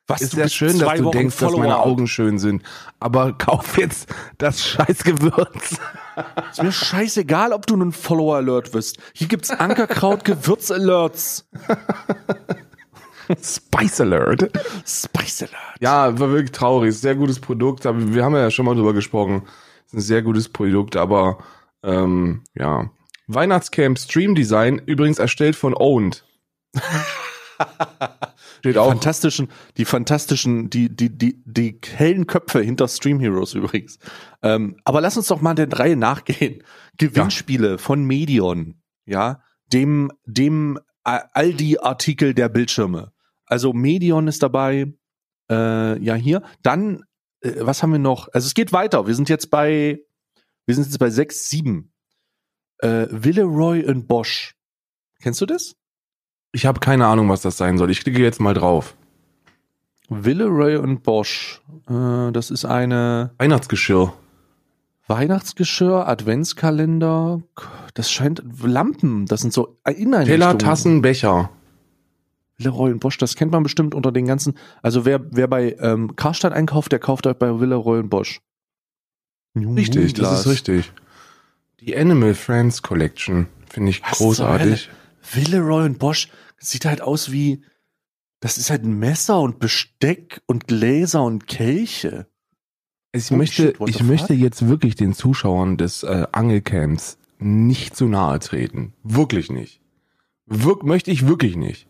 [0.09, 1.87] Was Ist ja schön, dass du Wochen denkst, dass meine Follower.
[1.87, 2.63] Augen schön sind.
[3.01, 5.79] Aber kauf jetzt das scheiß Gewürz.
[6.51, 8.99] Ist mir scheißegal, ob du ein Follower Alert wirst.
[9.15, 11.49] Hier gibt's Ankerkraut Gewürz Alerts.
[13.43, 14.51] Spice Alert.
[14.87, 15.81] Spice Alert.
[15.81, 16.97] Ja, war wirklich traurig.
[16.97, 19.43] Sehr gutes Produkt, wir haben ja schon mal drüber gesprochen.
[19.87, 21.39] Ist ein sehr gutes Produkt, aber
[21.83, 22.91] ähm, ja.
[23.27, 26.25] Weihnachtscamp Stream Design, übrigens erstellt von Owned.
[28.59, 28.89] Steht auch.
[28.89, 33.99] Fantastischen, die fantastischen, die, die, die, die hellen Köpfe hinter Stream Heroes übrigens.
[34.43, 36.63] Ähm, aber lass uns doch mal der Reihe nachgehen.
[36.99, 43.13] Gewinnspiele von Medion, ja, dem, dem A- Aldi-Artikel der Bildschirme.
[43.47, 44.93] Also Medion ist dabei,
[45.51, 46.43] äh, ja hier.
[46.63, 47.05] Dann,
[47.41, 48.29] äh, was haben wir noch?
[48.33, 49.07] Also es geht weiter.
[49.07, 50.01] Wir sind jetzt bei,
[50.67, 51.93] wir sind jetzt bei 6, 7.
[52.79, 54.55] Äh, Villeroy und Bosch.
[55.23, 55.77] Kennst du das?
[56.53, 57.91] Ich habe keine Ahnung, was das sein soll.
[57.91, 58.97] Ich klicke jetzt mal drauf.
[60.09, 61.63] Villeroy und Bosch.
[61.89, 64.13] Äh, das ist eine Weihnachtsgeschirr.
[65.13, 67.43] Weihnachtsgeschirr, Adventskalender.
[67.93, 69.27] Das scheint Lampen.
[69.27, 70.27] Das sind so Inneneinrichtungen.
[70.27, 71.51] Teller, Tassen, Becher.
[72.57, 74.55] Villeroy und Bosch, das kennt man bestimmt unter den ganzen.
[74.81, 78.41] Also wer, wer bei ähm, Karstadt einkauft, der kauft halt bei Villeroy und Bosch.
[79.55, 80.93] Richtig, das ist richtig.
[81.81, 84.89] Die Animal Friends Collection finde ich Was großartig.
[85.31, 87.63] Villeroy und Bosch sieht halt aus wie.
[88.41, 92.27] Das ist halt ein Messer und Besteck und Gläser und Kelche.
[93.13, 98.07] Ich Holy möchte, shit, ich möchte jetzt wirklich den Zuschauern des äh, Angelcamps nicht zu
[98.07, 98.95] nahe treten.
[99.03, 99.81] Wirklich nicht.
[100.47, 101.87] Wirk möchte ich wirklich nicht.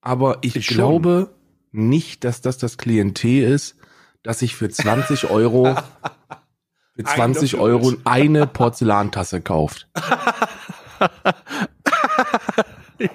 [0.00, 0.76] Aber ich, Ich schon.
[0.76, 1.34] glaube
[1.72, 3.76] nicht, dass das das Klientel ist,
[4.22, 5.74] dass sich für 20 Euro
[6.94, 9.88] für 20 Einer Euro eine Porzellantasse kauft.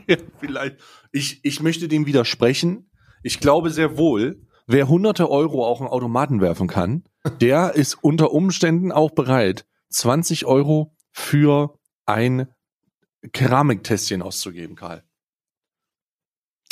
[0.07, 0.77] Ja, Vielleicht.
[1.11, 2.91] Ich, ich möchte dem widersprechen.
[3.23, 7.03] Ich glaube sehr wohl, wer hunderte Euro auch in Automaten werfen kann,
[7.39, 12.47] der ist unter Umständen auch bereit, 20 Euro für ein
[13.33, 15.03] Keramiktässchen auszugeben, Karl.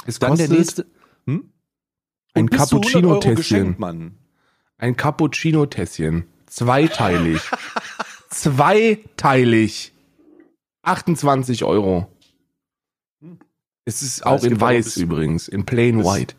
[0.06, 0.86] Es Dann der kostet nächste.
[1.26, 1.52] Hm?
[2.34, 4.18] ein Und bis zu 100 Euro Cappuccino-Tässchen.
[4.78, 6.28] Ein Cappuccino-Tässchen.
[6.46, 7.42] Zweiteilig.
[8.30, 9.94] Zweiteilig.
[10.84, 12.08] 28 Euro.
[13.86, 16.36] Es ist auch es in weiß übrigens, in plain white.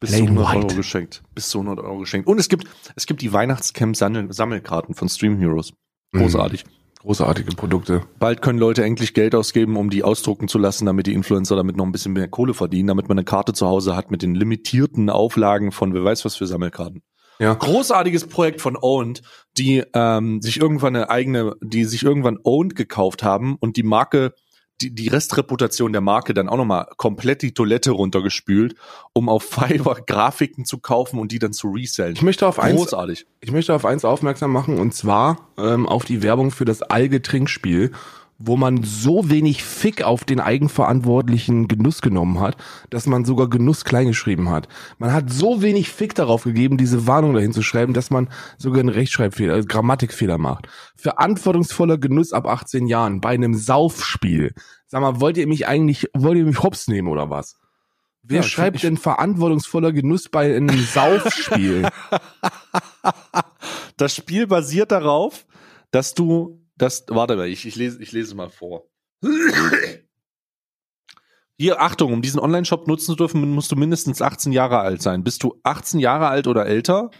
[0.00, 0.66] Bis zu Plain 100 white.
[0.66, 1.22] Euro geschenkt.
[1.34, 2.28] Bis zu 100 Euro geschenkt.
[2.28, 5.72] Und es gibt, es gibt die Weihnachtscamp-Sammelkarten von Stream Heroes.
[6.12, 6.64] Großartig.
[6.64, 6.70] Mhm.
[7.00, 8.02] Großartige Produkte.
[8.18, 11.76] Bald können Leute endlich Geld ausgeben, um die ausdrucken zu lassen, damit die Influencer damit
[11.76, 14.34] noch ein bisschen mehr Kohle verdienen, damit man eine Karte zu Hause hat mit den
[14.34, 17.02] limitierten Auflagen von wer weiß was für Sammelkarten.
[17.38, 17.54] Ja.
[17.54, 19.22] Großartiges Projekt von Owned,
[19.56, 24.34] die ähm, sich irgendwann eine eigene, die sich irgendwann Owned gekauft haben und die Marke,
[24.80, 28.74] die, die Restreputation der Marke dann auch nochmal komplett die Toilette runtergespült,
[29.12, 32.14] um auf Fiverr Grafiken zu kaufen und die dann zu resellen.
[32.14, 33.26] Ich möchte auf eins, Großartig.
[33.40, 37.92] ich möchte auf eins aufmerksam machen und zwar ähm, auf die Werbung für das Alge-Trinkspiel,
[38.38, 42.56] wo man so wenig Fick auf den eigenverantwortlichen Genuss genommen hat,
[42.88, 44.68] dass man sogar Genuss kleingeschrieben hat.
[44.98, 48.80] Man hat so wenig Fick darauf gegeben, diese Warnung dahin zu schreiben, dass man sogar
[48.80, 50.68] einen Rechtschreibfehler, also Grammatikfehler macht.
[50.96, 54.54] Verantwortungsvoller Genuss ab 18 Jahren bei einem Saufspiel.
[54.86, 57.56] Sag mal, wollt ihr mich eigentlich, wollt ihr mich hops nehmen oder was?
[58.22, 61.88] Wer Ja, schreibt denn verantwortungsvoller Genuss bei einem Saufspiel?
[63.96, 65.44] Das Spiel basiert darauf,
[65.90, 67.04] dass du das.
[67.08, 68.88] Warte mal, ich, ich, lese, ich lese mal vor.
[71.60, 75.24] Hier, Achtung, um diesen Online-Shop nutzen zu dürfen, musst du mindestens 18 Jahre alt sein.
[75.24, 77.10] Bist du 18 Jahre alt oder älter?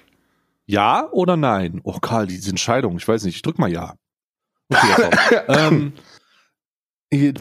[0.67, 1.81] Ja oder nein?
[1.83, 3.95] Oh, Karl, diese Entscheidung, ich weiß nicht, ich drück mal ja.
[4.71, 5.93] Okay, ähm,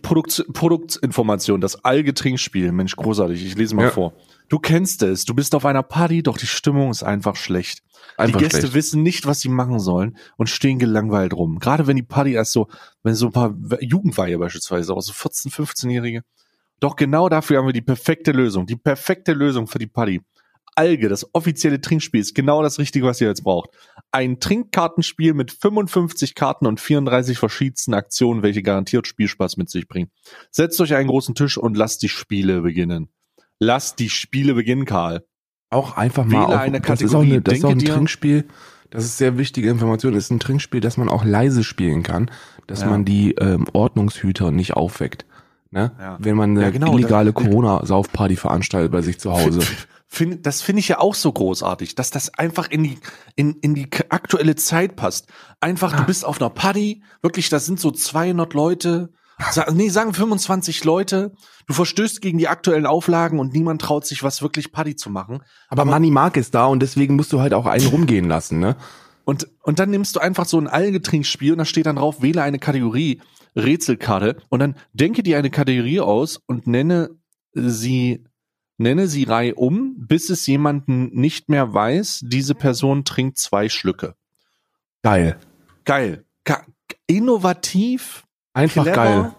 [0.01, 2.71] Produkt, Produktinformation, das Alge-Trinkspiel.
[2.71, 3.91] Mensch, großartig, ich lese mal Ja.
[3.91, 4.13] vor.
[4.49, 7.83] Du kennst es, du bist auf einer Party, doch die Stimmung ist einfach schlecht.
[8.15, 8.73] Einfach die Gäste schlecht.
[8.75, 11.59] wissen nicht, was sie machen sollen und stehen gelangweilt rum.
[11.59, 12.67] Gerade wenn die Party erst so,
[13.03, 16.23] wenn so ein paar Jugendweihe beispielsweise, auch so 14-, 15-Jährige.
[16.79, 18.67] Doch genau dafür haben wir die perfekte Lösung.
[18.67, 20.21] Die perfekte Lösung für die Party.
[20.75, 23.71] Alge, das offizielle Trinkspiel, ist genau das Richtige, was ihr jetzt braucht.
[24.11, 30.11] Ein Trinkkartenspiel mit 55 Karten und 34 verschiedensten Aktionen, welche garantiert Spielspaß mit sich bringen.
[30.51, 33.09] Setzt euch einen großen Tisch und lasst die Spiele beginnen.
[33.59, 35.23] Lasst die Spiele beginnen, Karl.
[35.69, 38.45] auch einfach mal Wähle auf, eine das ist auch, eine, das ist auch ein Trinkspiel,
[38.89, 42.31] das ist sehr wichtige Information, das ist ein Trinkspiel, das man auch leise spielen kann,
[42.67, 42.87] dass Ja.
[42.87, 45.25] man die ähm, Ordnungshüter nicht aufweckt.
[45.71, 45.91] Ne?
[45.99, 46.17] Ja.
[46.21, 49.59] Wenn man eine Ja, genau, illegale Corona-Saufparty veranstaltet bei sich zu Hause.
[50.09, 52.97] Find, das finde ich ja auch so großartig, dass das einfach in die,
[53.35, 55.27] in, in die aktuelle Zeit passt.
[55.59, 59.11] Einfach, du bist auf einer Party, wirklich, das sind so 200 Leute,
[59.51, 61.33] sa nee, sagen 25 Leute,
[61.67, 65.43] du verstößt gegen die aktuellen Auflagen und niemand traut sich, was wirklich Party zu machen.
[65.67, 68.75] Aber Money Mark ist da und deswegen musst du halt auch einen rumgehen lassen, ne?
[69.25, 72.43] Und, und dann nimmst du einfach so ein Algetrinkspiel und da steht dann drauf, wähle
[72.43, 73.21] eine Kategorie,
[73.57, 77.09] Rätselkarte und dann denke dir eine Kategorie aus und nenne
[77.53, 78.23] sie,
[78.77, 84.15] nenne sie reihum, bis es jemanden nicht mehr weiß, diese Person trinkt zwei Schlücke.
[85.03, 85.37] Geil.
[85.83, 86.25] Geil.
[86.45, 86.63] Ga
[87.07, 88.26] innovativ,
[88.57, 89.35] Einfach clever geil.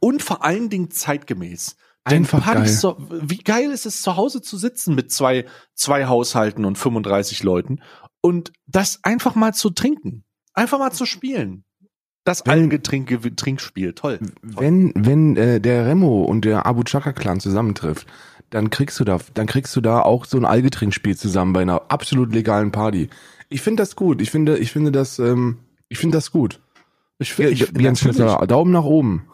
[0.00, 1.76] und vor allen Dingen zeitgemäß.
[2.10, 2.66] Denn Einfach geil.
[2.66, 7.42] So, wie geil ist es, zu Hause zu sitzen mit zwei, zwei Haushalten und 35
[7.44, 7.80] Leuten
[8.20, 10.24] und das einfach mal zu trinken.
[10.54, 11.64] Einfach mal zu spielen.
[12.24, 13.94] Das Algengetränke Trinkspiel.
[13.94, 14.20] Toll.
[14.42, 18.06] Wenn, wenn äh, der Remo und der Abu Chaka Clan zusammentrifft,
[18.50, 21.90] dann kriegst du da, dann kriegst du da auch so ein Algetrinkspiel zusammen bei einer
[21.90, 23.08] absolut legalen Party.
[23.48, 24.20] Ich finde das gut.
[24.20, 25.58] Ich finde, ich finde das, ähm,
[25.88, 26.60] ich finde das gut.
[27.22, 28.00] Ich, ich, Jens.
[28.00, 29.28] Schlüssler, Daumen nach oben.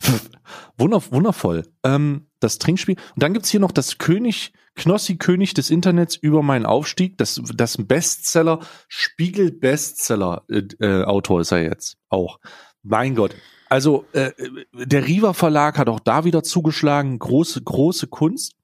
[0.78, 1.64] Wunder, wundervoll.
[1.82, 2.96] Ähm, das Trinkspiel.
[3.14, 7.18] Und dann gibt's hier noch das König, Knossi König des Internets über meinen Aufstieg.
[7.18, 12.38] Das, das Bestseller, Spiegel Bestseller äh, äh, ist er jetzt auch.
[12.82, 13.34] Mein Gott.
[13.68, 14.32] Also äh,
[14.74, 17.18] der Riva Verlag hat auch da wieder zugeschlagen.
[17.18, 18.54] Große, große Kunst.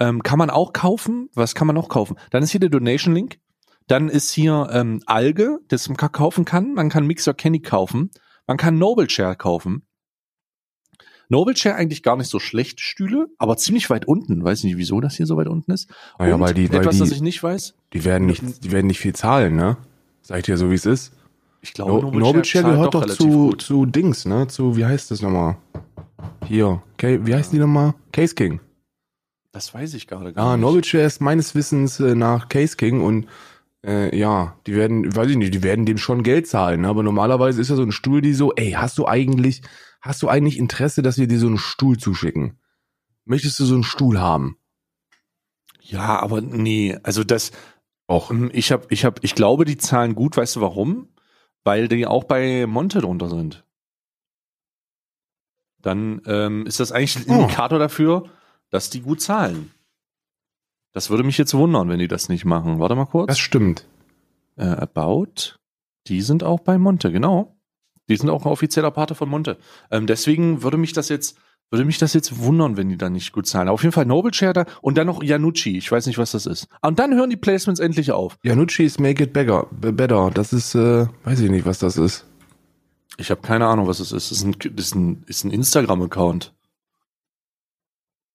[0.00, 1.28] Ähm, kann man auch kaufen.
[1.34, 2.16] Was kann man noch kaufen?
[2.30, 3.38] Dann ist hier der Donation Link.
[3.88, 6.74] Dann ist hier ähm, Alge, das man kaufen kann.
[6.74, 8.10] Man kann Mixer Kenny kaufen.
[8.46, 9.82] Man kann Noble Chair kaufen.
[11.30, 14.42] Noble Chair eigentlich gar nicht so schlecht Stühle, aber ziemlich weit unten.
[14.42, 15.90] Weiß nicht, wieso das hier so weit unten ist.
[16.18, 17.74] Naja, Und weil die- weil etwas, die- das ich nicht weiß.
[17.92, 19.76] Die werden nicht, die werden nicht viel zahlen, ne?
[20.22, 21.12] Sag ich dir so, wie es ist.
[21.60, 23.62] Ich glaube, No, Noble Chair gehört doch relativ zu, gut.
[23.62, 24.46] zu Dings, ne?
[24.46, 25.56] Zu, wie heißt das nochmal?
[26.46, 27.94] Hier, okay, wie heißen die nochmal?
[28.12, 28.60] Case King.
[29.52, 30.62] Das weiß ich gerade gar nicht.
[30.62, 33.26] Noble Chair ist meines Wissens äh, nach Case King und
[33.84, 36.88] äh, ja, die werden, weiß ich nicht, die werden dem schon Geld zahlen, ne?
[36.88, 39.62] aber normalerweise ist ja so ein Stuhl, die so, ey, hast du eigentlich,
[40.00, 42.58] hast du eigentlich Interesse, dass wir dir so einen Stuhl zuschicken?
[43.24, 44.56] Möchtest du so einen Stuhl haben?
[45.80, 47.52] Ja, aber nee, also das,
[48.10, 50.36] Och, ähm, ich habe, ich habe, ich glaube, die zahlen gut.
[50.36, 51.08] Weißt du warum?
[51.62, 53.64] Weil die auch bei Monte drunter sind.
[55.80, 57.42] Dann ähm, ist das eigentlich ein Oh.
[57.42, 58.24] Indikator dafür,
[58.70, 59.70] dass die gut zahlen.
[60.92, 62.78] Das würde mich jetzt wundern, wenn die das nicht machen.
[62.78, 63.28] Warte mal kurz.
[63.28, 63.86] das stimmt.
[64.56, 65.56] äh, About,
[66.06, 67.54] die sind auch bei Monte, genau.
[68.08, 69.58] Die sind auch ein offizieller Pate von Monte.
[69.90, 71.38] Ähm, deswegen würde mich das jetzt,
[71.70, 73.68] würde mich das jetzt wundern, wenn die da nicht gut zahlen.
[73.68, 75.76] Auf jeden Fall Noble da und dann noch Yanucci.
[75.76, 76.68] Ich weiß nicht, was das ist.
[76.80, 78.38] Und dann hören die Placements endlich auf.
[78.42, 79.66] Janucci ist Make It Better.
[79.70, 80.30] better.
[80.32, 82.24] Das ist, äh, weiß ich nicht, was das ist.
[83.18, 84.30] Ich habe keine Ahnung, was es ist.
[84.30, 86.54] Das ist ein, das ist ein, ist ein Instagram-Account.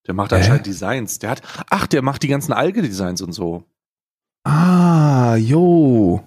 [0.07, 0.35] Der macht Hä?
[0.35, 1.19] anscheinend Designs.
[1.19, 3.63] Der hat, ach, der macht die ganzen Alge-Designs und so.
[4.43, 6.23] Ah, jo.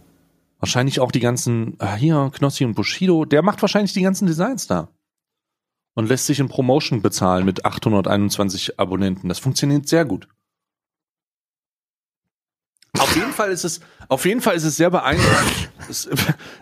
[0.59, 4.67] Wahrscheinlich auch die ganzen, ah, hier, Knossi und Bushido, der macht wahrscheinlich die ganzen Designs
[4.67, 4.89] da.
[5.95, 9.29] Und lässt sich in Promotion bezahlen mit 821 Abonnenten.
[9.29, 10.29] Das funktioniert sehr gut.
[12.99, 15.71] Auf jeden Fall ist es, auf jeden Fall ist es sehr beeindruckend.
[15.89, 16.09] es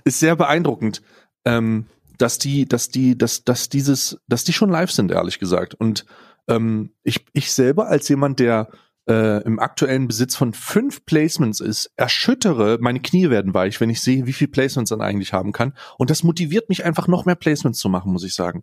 [0.04, 1.02] ist sehr beeindruckend,
[1.44, 1.86] ähm,
[2.18, 5.74] dass die, dass die, dass, dass dieses, dass die schon live sind, ehrlich gesagt.
[5.74, 6.04] Und
[6.48, 8.68] ähm, ich, ich selber als jemand, der
[9.08, 14.00] äh, im aktuellen Besitz von fünf Placements ist, erschüttere, meine Knie werden weich, wenn ich
[14.00, 15.74] sehe, wie viel Placements man eigentlich haben kann.
[15.98, 18.62] Und das motiviert mich einfach noch mehr Placements zu machen, muss ich sagen.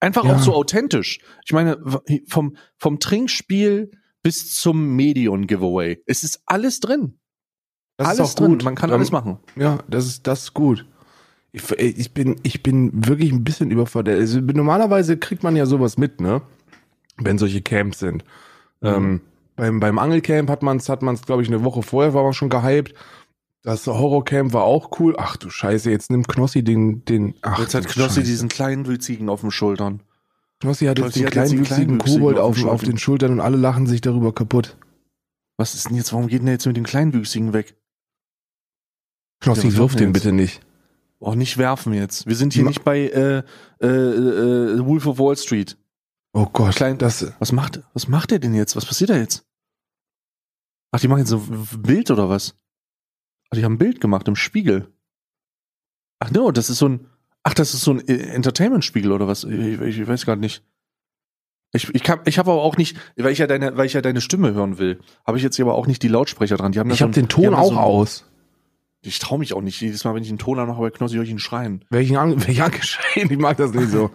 [0.00, 0.34] Einfach Ja.
[0.34, 1.20] auch so authentisch.
[1.44, 1.78] Ich meine,
[2.26, 3.90] vom, vom Trinkspiel
[4.22, 6.02] bis zum Medion-Giveaway.
[6.06, 7.18] Es ist alles drin.
[7.96, 8.52] Das alles ist auch drin.
[8.52, 8.64] gut.
[8.64, 9.38] Man kann Ähm, alles machen.
[9.56, 10.86] Ja, das ist, das ist gut.
[11.52, 14.18] Ich, ich, bin, ich bin wirklich ein bisschen überfordert.
[14.18, 16.42] Also, normalerweise kriegt man ja sowas mit, ne?
[17.20, 18.24] Wenn solche Camps sind.
[18.80, 18.88] Mhm.
[18.88, 19.20] Ähm,
[19.56, 22.32] beim, beim Angelcamp hat man es, hat man's, glaube ich, eine Woche vorher war man
[22.32, 22.94] schon gehypt.
[23.62, 25.14] Das Horrorcamp war auch cool.
[25.18, 28.22] Ach du Scheiße, jetzt nimmt Knossi den, den, ach Jetzt hat Knossi Scheiße.
[28.22, 30.00] diesen kleinen Wüzigen auf den Schultern.
[30.60, 32.90] Knossi hat jetzt Knossi den hat jetzt den kleinwüchsigen kleinwüchsigen Kobold auf den auf Schultern.
[32.94, 34.78] den Schultern und alle lachen sich darüber kaputt.
[35.58, 36.12] Was ist denn jetzt?
[36.14, 37.74] Warum geht denn der jetzt mit den Kleinwüchsigen weg?
[39.40, 40.14] Knossi, Ja, wirf den jetzt?
[40.14, 40.60] bitte nicht.
[41.18, 42.26] Oh, nicht werfen jetzt.
[42.26, 43.42] Wir sind hier Ma- nicht bei äh,
[43.82, 45.76] äh, äh, Wolf of Wall Street.
[46.32, 48.76] Oh Gott, Klein- das, Was macht, was macht der denn jetzt?
[48.76, 49.44] Was passiert da jetzt?
[50.92, 52.54] Ach, die machen jetzt so ein Bild oder was?
[53.50, 54.92] Ach, die haben ein Bild gemacht im Spiegel.
[56.20, 57.06] Ach no, das ist so ein,
[57.42, 59.44] ach, das ist so ein äh, Entertainment-Spiegel oder was?
[59.44, 60.62] Ich, ich, ich weiß gerade nicht.
[61.72, 64.02] Ich, ich, kann, ich habe aber auch nicht, weil ich ja deine, weil ich ja
[64.02, 66.72] deine Stimme hören will, habe ich jetzt hier aber auch nicht die Lautsprecher dran.
[66.72, 68.24] Die haben ich habe den Ton auch so aus.
[69.02, 69.80] Ich traue mich auch nicht.
[69.80, 71.84] Jedes Mal, wenn ich einen Ton anmache bei Knossi, höre ich ihn schreien.
[71.90, 73.30] Welchen, An welchen angeschrien?
[73.30, 74.10] Ich mag das nicht so.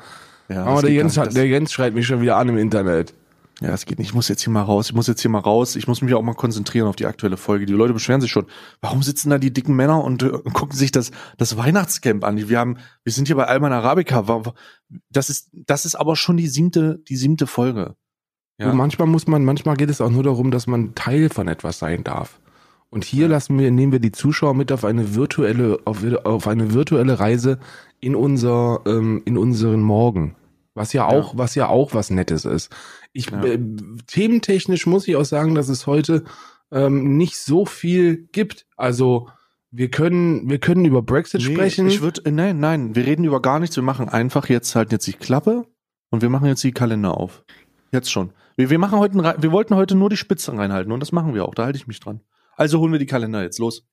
[0.50, 3.14] Ja, Aber der Jens, hat, der Jens schreit mich schon wieder an im Internet.
[3.62, 4.10] Ja, es geht nicht.
[4.10, 4.88] Ich muss jetzt hier mal raus.
[4.88, 5.76] Ich muss jetzt hier mal raus.
[5.78, 7.66] Ich muss mich auch mal konzentrieren auf die aktuelle Folge.
[7.66, 8.48] Die Leute beschweren sich schon.
[8.82, 12.50] Warum sitzen da die dicken Männer und äh, gucken sich das, das Weihnachtscamp an?
[12.50, 14.44] Wir haben, wir sind hier bei Alman Arabica.
[15.10, 17.96] Das ist, das ist aber schon die siebte, die siebte Folge.
[18.58, 18.72] Ja.
[18.72, 21.80] Und manchmal muss man, manchmal geht es auch nur darum, dass man Teil von etwas
[21.80, 22.40] sein darf.
[22.96, 26.74] Und hier lassen wir, nehmen wir die Zuschauer mit auf eine virtuelle, auf, auf eine
[26.74, 27.60] virtuelle Reise
[28.00, 30.38] in unser, ähm, in unseren Morgen.
[30.76, 32.74] Was ja auch, was ja auch was Nettes ist.
[33.12, 33.44] Ich, Ja.
[33.44, 33.60] äh,
[34.08, 36.24] thementechnisch muss ich auch sagen, dass es heute
[36.72, 38.66] ähm, nicht so viel gibt.
[38.78, 39.28] Also,
[39.72, 41.88] wir können, wir können über Brexit Nee, sprechen.
[41.88, 43.76] Ich würde, nein, nein, wir reden über gar nichts.
[43.76, 45.66] Wir machen einfach jetzt halt jetzt die Klappe
[46.12, 47.44] und wir machen jetzt die Kalender auf.
[47.92, 48.30] Jetzt schon.
[48.56, 51.44] Wir, wir machen heute, wir wollten heute nur die Spitzen reinhalten und das machen wir
[51.44, 51.56] auch.
[51.56, 52.22] Da halte ich mich dran.
[52.56, 53.86] Also holen wir die Kalender jetzt los.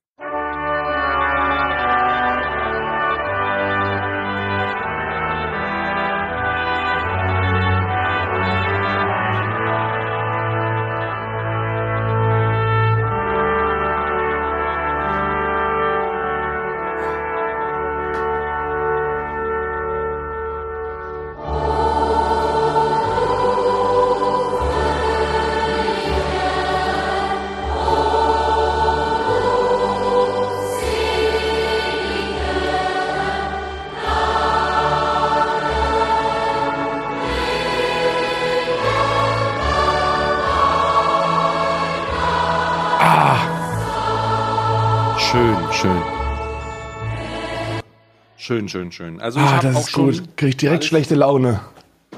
[48.53, 49.19] Schön, schön, schön.
[49.19, 50.05] Also ich ah, das auch ist schon.
[50.13, 50.37] gut.
[50.37, 51.61] Krieg ich direkt schlechte Laune.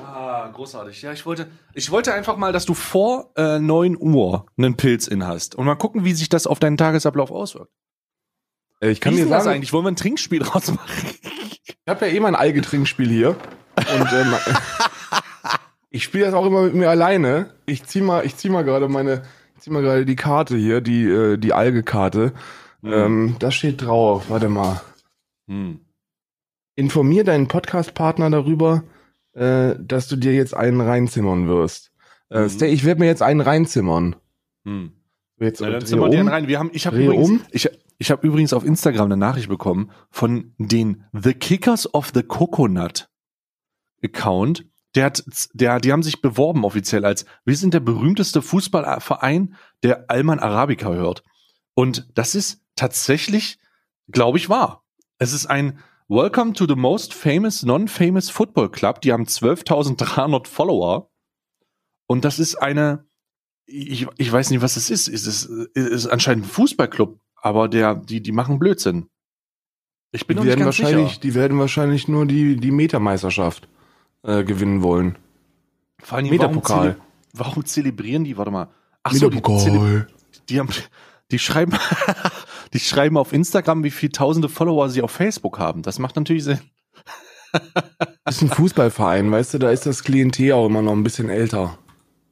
[0.05, 1.01] Ah, großartig.
[1.01, 5.07] Ja, ich wollte, ich wollte einfach mal, dass du vor äh, 9 Uhr einen Pilz
[5.07, 7.71] in hast und mal gucken, wie sich das auf deinen Tagesablauf auswirkt.
[8.81, 9.73] Äh, Ich kann wie dir sagen, eigentlich?
[9.73, 10.91] Wollen wir ein Trinkspiel draus machen?
[11.63, 13.37] Ich habe ja eh mein Algetrinkspiel hier.
[13.77, 14.35] Und ähm,
[15.91, 17.51] ich spiele das auch immer mit mir alleine.
[17.65, 19.23] Ich zieh mal, ich zieh mal gerade meine,
[19.55, 22.33] ich zieh mal gerade die Karte hier, die äh, die Alge-Karte.
[22.83, 24.25] Ähm, da steht drauf.
[24.31, 24.81] Warte mal.
[25.47, 25.84] Hm.
[26.77, 28.85] Informier deinen Podcast-Partner darüber,
[29.33, 31.93] äh, dass du dir jetzt einen reinzimmern wirst.
[32.31, 32.49] Äh, Mhm.
[32.49, 34.17] Stay, ich werde mir jetzt einen reinzimmern.
[34.65, 34.93] Hm.
[35.39, 36.29] Jetzt Na, dann zimmern um.
[36.29, 36.49] rein.
[36.49, 37.41] Wir haben, ich habe übrigens, um.
[37.51, 37.69] ich,
[37.99, 43.09] ich habe übrigens auf Instagram eine Nachricht bekommen von den The Kickers of the Coconut
[44.03, 44.67] Account.
[44.95, 50.09] Der hat, der, die haben sich beworben offiziell als, wir sind der berühmteste Fußballverein, der
[50.09, 51.25] Alman Arabica hört.
[51.75, 53.59] Und das ist tatsächlich,
[54.09, 54.85] glaube ich, wahr.
[55.19, 59.01] Es ist ein Welcome to the most famous non-famous Football Club.
[59.01, 61.11] Die haben 12.300 Follower.
[62.07, 63.07] Und das ist eine,
[63.65, 65.09] ich, ich weiß nicht, was es ist.
[65.09, 69.09] Es ist, es ist anscheinend ein Fußballclub, aber der, die, die machen Blödsinn.
[70.13, 71.21] Ich bin Die werden wahrscheinlich, sicher.
[71.23, 73.67] die werden wahrscheinlich nur die die Metermeisterschaft
[74.23, 75.17] äh, gewinnen wollen.
[76.03, 76.93] Vor allem, warum, Metapokal.
[76.93, 76.97] zele
[77.33, 78.37] warum zelebrieren die?
[78.37, 78.69] Warte mal.
[79.03, 80.07] Ach so, die, Metapokal.
[80.51, 80.69] die haben,
[81.31, 81.73] die schreiben,
[82.75, 85.83] die schreiben auf Instagram, wie viele tausende Follower sie auf Facebook haben.
[85.83, 86.59] Das macht natürlich Sinn.
[88.25, 91.31] Das ist ein Fußballverein, weißt du, da ist das Klientel auch immer noch ein bisschen
[91.31, 91.79] älter.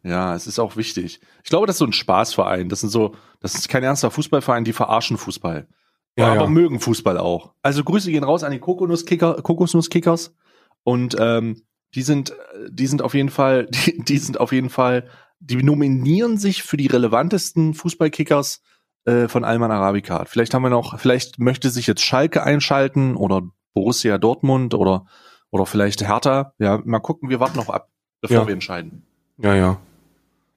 [0.03, 1.21] Ja, es ist auch wichtig.
[1.45, 2.69] Ich glaube, das ist so ein Spaßverein.
[2.69, 5.69] Das sind so, das ist kein ernster Fußballverein, die verarschen Fußball.
[6.17, 6.47] Ja, aber ja.
[6.49, 7.55] mögen Fußball auch.
[7.63, 10.35] Also Grüße gehen raus an die Kokosnusskicker, Kokosnusskickers
[10.83, 11.63] und ähm,
[11.95, 12.35] die sind,
[12.69, 16.77] die sind auf jeden Fall, die, die sind auf jeden Fall, die nominieren sich für
[16.77, 18.61] die relevantesten Fußballkickers
[19.05, 20.25] äh, von Alman Arabica.
[20.27, 23.43] Vielleicht haben wir noch, vielleicht möchte sich jetzt Schalke einschalten oder
[23.75, 25.07] Borussia Dortmund oder
[25.51, 26.55] oder vielleicht Hertha.
[26.59, 27.89] Ja, mal gucken, wir warten noch ab,
[28.21, 28.47] bevor Ja.
[28.47, 29.03] wir entscheiden.
[29.39, 29.79] Ja, ja.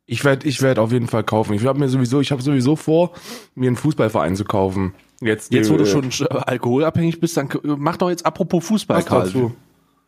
[0.06, 1.54] Ich werde ich werd auf jeden Fall kaufen.
[1.54, 3.12] Ich habe mir sowieso, ich habe sowieso vor,
[3.56, 4.94] mir einen Fußballverein zu kaufen.
[5.22, 8.98] Jetzt, Jetzt, wo du schon äh, alkoholabhängig bist, dann äh, mach doch jetzt apropos Fußball,
[8.98, 9.24] was Karl.
[9.26, 9.56] dazu.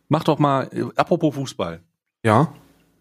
[0.08, 1.80] Mach doch mal apropos Fußball.
[2.22, 2.52] Ja.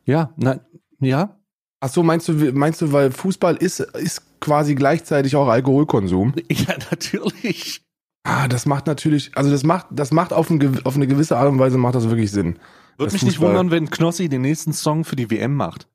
[0.05, 0.59] Ja, na,
[0.99, 1.36] ja.
[1.80, 6.34] Ach so, meinst du, meinst du, weil Fußball ist, ist quasi gleichzeitig auch Alkoholkonsum?
[6.49, 7.82] Ja, natürlich.
[8.23, 11.49] Ah, das macht natürlich, also das macht, das macht auf, ein, auf eine gewisse Art
[11.49, 12.59] und Weise macht das wirklich Sinn.
[12.97, 15.88] Würde mich nicht Fußball- wundern, wenn Knossi den nächsten Song für die WM macht.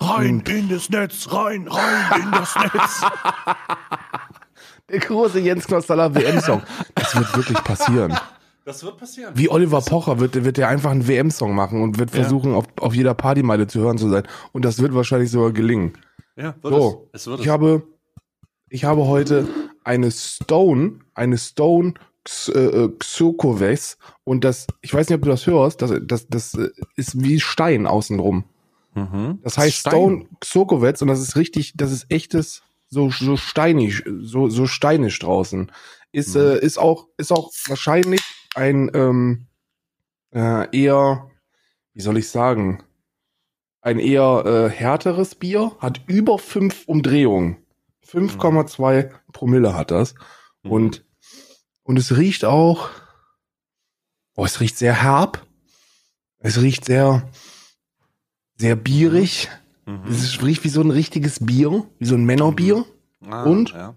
[0.00, 3.02] Rein in das Netz, rein, rein in das Netz.
[4.88, 6.62] Der große Jens Knostaller WM-Song.
[6.94, 8.16] Das wird wirklich passieren.
[8.66, 9.32] Das wird passieren.
[9.36, 12.22] Wie Oliver Pocher wird, wird der einfach einen WM-Song machen und wird Ja.
[12.22, 14.24] versuchen, auf, auf jeder Partymeile zu hören zu sein.
[14.52, 15.92] Und das wird wahrscheinlich sogar gelingen.
[16.36, 17.20] Ja, wird So, es.
[17.22, 17.52] Es wird ich es.
[17.52, 17.82] habe,
[18.68, 19.46] ich habe heute
[19.84, 21.94] eine Stone, eine Stone
[22.24, 26.26] X, äh, äh, Xokoves und das, ich weiß nicht, ob du das hörst, das, das,
[26.26, 28.42] das äh, ist wie Stein außenrum.
[28.96, 29.38] Mhm.
[29.44, 29.92] Das heißt Stein.
[29.92, 35.20] Stone Xokovets und das ist richtig, das ist echtes, so, so steinig, so, so steinisch
[35.20, 35.70] draußen.
[36.10, 36.40] Ist, Mhm.
[36.40, 38.22] äh, ist auch, ist auch wahrscheinlich
[38.56, 39.46] ein, ähm,
[40.32, 41.30] äh, eher,
[41.92, 42.82] wie soll ich sagen,
[43.80, 47.58] ein eher äh, härteres Bier, hat über fünf Umdrehungen.
[48.06, 50.14] 5,2 Promille hat das.
[50.62, 50.70] Mhm.
[50.70, 51.04] Und,
[51.82, 52.88] und es riecht auch,
[54.34, 55.46] oh, es riecht sehr herb.
[56.38, 57.28] Es riecht sehr,
[58.56, 59.48] sehr bierig.
[59.84, 60.04] Mhm.
[60.08, 62.84] Es riecht wie so ein richtiges Bier, wie so ein Männerbier.
[63.20, 63.70] Ah, und?
[63.70, 63.94] Ja.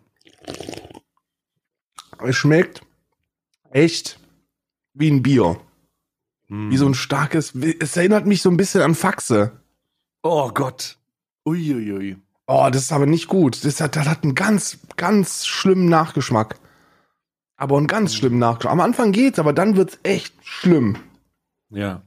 [2.22, 2.82] Es schmeckt
[3.72, 4.19] echt
[4.94, 5.60] wie ein Bier.
[6.48, 6.72] Mhm.
[6.72, 9.52] Wie so ein starkes, es erinnert mich so ein bisschen an Faxe.
[10.24, 10.98] Oh Gott.
[11.46, 12.18] Uiuiui.
[12.48, 13.64] Oh, das ist aber nicht gut.
[13.64, 16.60] Das hat, das hat einen ganz, ganz schlimmen Nachgeschmack.
[17.56, 18.74] Aber einen ganz schlimmen Nachgeschmack.
[18.74, 20.98] Am Anfang geht's, aber dann wird's echt schlimm.
[21.70, 22.02] Ja.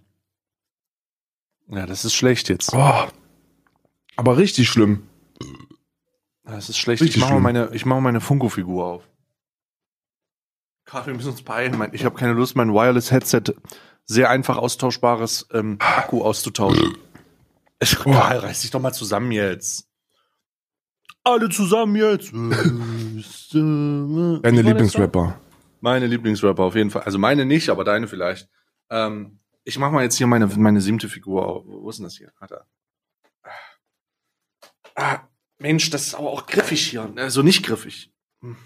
[1.69, 2.75] Ja, das ist schlecht jetzt.
[2.75, 3.09] Oh.
[4.17, 5.05] Aber richtig schlimm.
[6.45, 7.03] Das ist schlecht.
[7.03, 9.09] Richtig ich mache meine, ich mache meine Funko-Figur auf.
[10.85, 11.79] Karl, wir müssen uns beeilen.
[11.79, 13.55] Mein- Ich habe keine Lust, mein Wireless-Headset
[14.05, 16.97] sehr einfach austauschbares ähm, Akku auszutauschen.
[17.81, 19.89] Ich, Karl, reiß dich doch mal zusammen jetzt.
[21.25, 22.33] Alle zusammen jetzt.
[23.53, 25.41] Deine Lieblingsrapper.
[25.81, 27.03] Meine Lieblingsrapper auf jeden Fall.
[27.03, 28.49] Also meine nicht, aber deine vielleicht.
[28.91, 31.65] Ähm, ich mache mal jetzt hier meine, meine siebte Figur auf.
[31.67, 32.33] Wo ist denn das hier?
[32.41, 32.67] Ah, da.
[34.95, 35.21] Ah,
[35.59, 37.13] Mensch, das ist aber auch griffig hier.
[37.17, 38.13] Also nicht griffig.
[38.41, 38.57] Hm.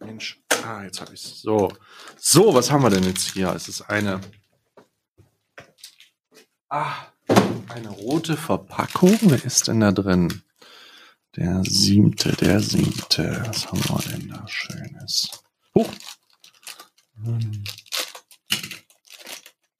[0.00, 0.42] Mensch.
[0.64, 1.42] Ah, jetzt habe ich's.
[1.42, 1.70] So.
[2.16, 3.52] So, was haben wir denn jetzt hier?
[3.54, 4.20] Es ist eine.
[6.70, 6.94] Ah,
[7.68, 9.18] eine rote Verpackung.
[9.20, 10.42] Wer ist denn da drin?
[11.36, 13.42] Der siebte, der siebte.
[13.46, 15.42] Was haben wir denn da Schönes?
[15.74, 15.90] Huch.
[17.22, 17.64] Hm.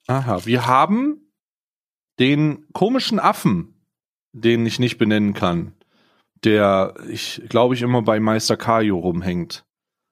[0.06, 1.32] Aha, wir haben
[2.18, 3.86] den komischen Affen,
[4.32, 5.72] den ich nicht benennen kann,
[6.44, 9.64] der, ich glaube ich, immer bei Meister Kajo rumhängt.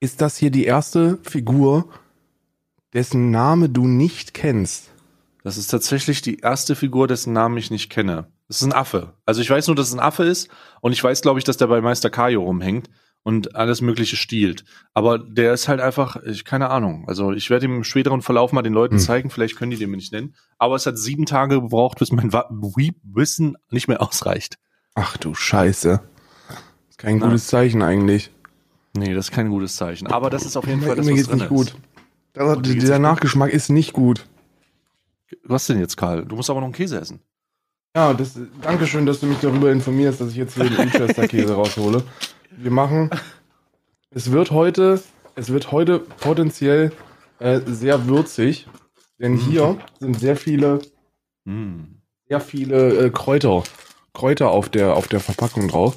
[0.02, 1.88] Ist das hier die erste Figur,
[2.92, 4.90] dessen Name du nicht kennst?
[5.44, 8.26] Das ist tatsächlich die erste Figur, dessen Namen ich nicht kenne.
[8.48, 9.14] Das ist ein Affe.
[9.26, 10.48] Also ich weiß nur, dass es ein Affe ist
[10.80, 12.90] und ich weiß, glaube ich, dass der bei Meister Kajo rumhängt
[13.22, 14.64] und alles Mögliche stiehlt.
[14.92, 17.04] Aber der ist halt einfach, ich, keine Ahnung.
[17.06, 19.02] Also ich werde ihm im späteren Verlauf mal den Leuten Hm.
[19.02, 20.34] zeigen, vielleicht können die den mir nicht nennen.
[20.58, 24.58] Aber es hat sieben Tage gebraucht, bis mein Wissen nicht mehr ausreicht.
[24.96, 26.00] Ach du Scheiße.
[26.90, 27.26] Ist kein Na.
[27.26, 28.32] gutes Zeichen eigentlich.
[28.94, 30.06] Nee, das ist kein gutes Zeichen.
[30.08, 31.48] Aber das ist auf jeden Fall das, Mir was drin nicht ist.
[31.48, 31.74] gut.
[32.34, 33.00] Das dieser nicht gut?
[33.00, 34.26] Nachgeschmack ist nicht gut.
[35.44, 36.24] Was denn jetzt, Karl?
[36.26, 37.20] Du musst aber noch einen Käse essen.
[37.96, 41.54] Ja, das, danke schön, dass du mich darüber informierst, dass ich jetzt hier den Winchester-Käse
[41.56, 42.02] raushole.
[42.56, 43.10] Wir machen,
[44.10, 45.02] es wird heute,
[45.34, 46.92] es wird heute potenziell
[47.38, 48.66] äh, sehr würzig,
[49.18, 50.80] denn hier sind sehr viele,
[51.44, 51.96] Mm.
[52.28, 53.62] sehr viele äh, Kräuter,
[54.14, 55.96] Kräuter auf der, auf der Verpackung drauf.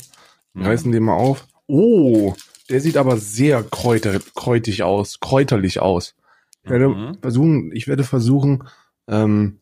[0.54, 0.68] Wir Mm.
[0.68, 1.46] reißen den mal auf.
[1.68, 2.34] Oh,
[2.70, 6.16] der sieht aber sehr kräuter, kräutig aus, kräuterlich aus.
[6.64, 7.18] Ich werde Mhm.
[7.22, 8.64] versuchen, ich werde versuchen,
[9.08, 9.60] ähm,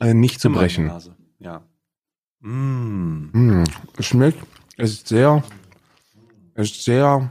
[0.00, 0.90] äh, nicht zu brechen.
[1.38, 1.62] Ja.
[2.40, 3.30] Mm.
[3.32, 3.64] Mm,
[3.98, 4.38] es schmeckt,
[4.76, 5.42] es ist sehr,
[6.54, 7.30] es ist sehr,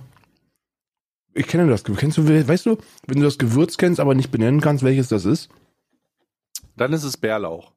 [1.34, 4.61] ich kenne das, kennst du, weißt du, wenn du das Gewürz kennst, aber nicht benennen
[4.61, 5.49] kannst, welches das ist?
[6.76, 7.73] Dann ist es Bärlauch.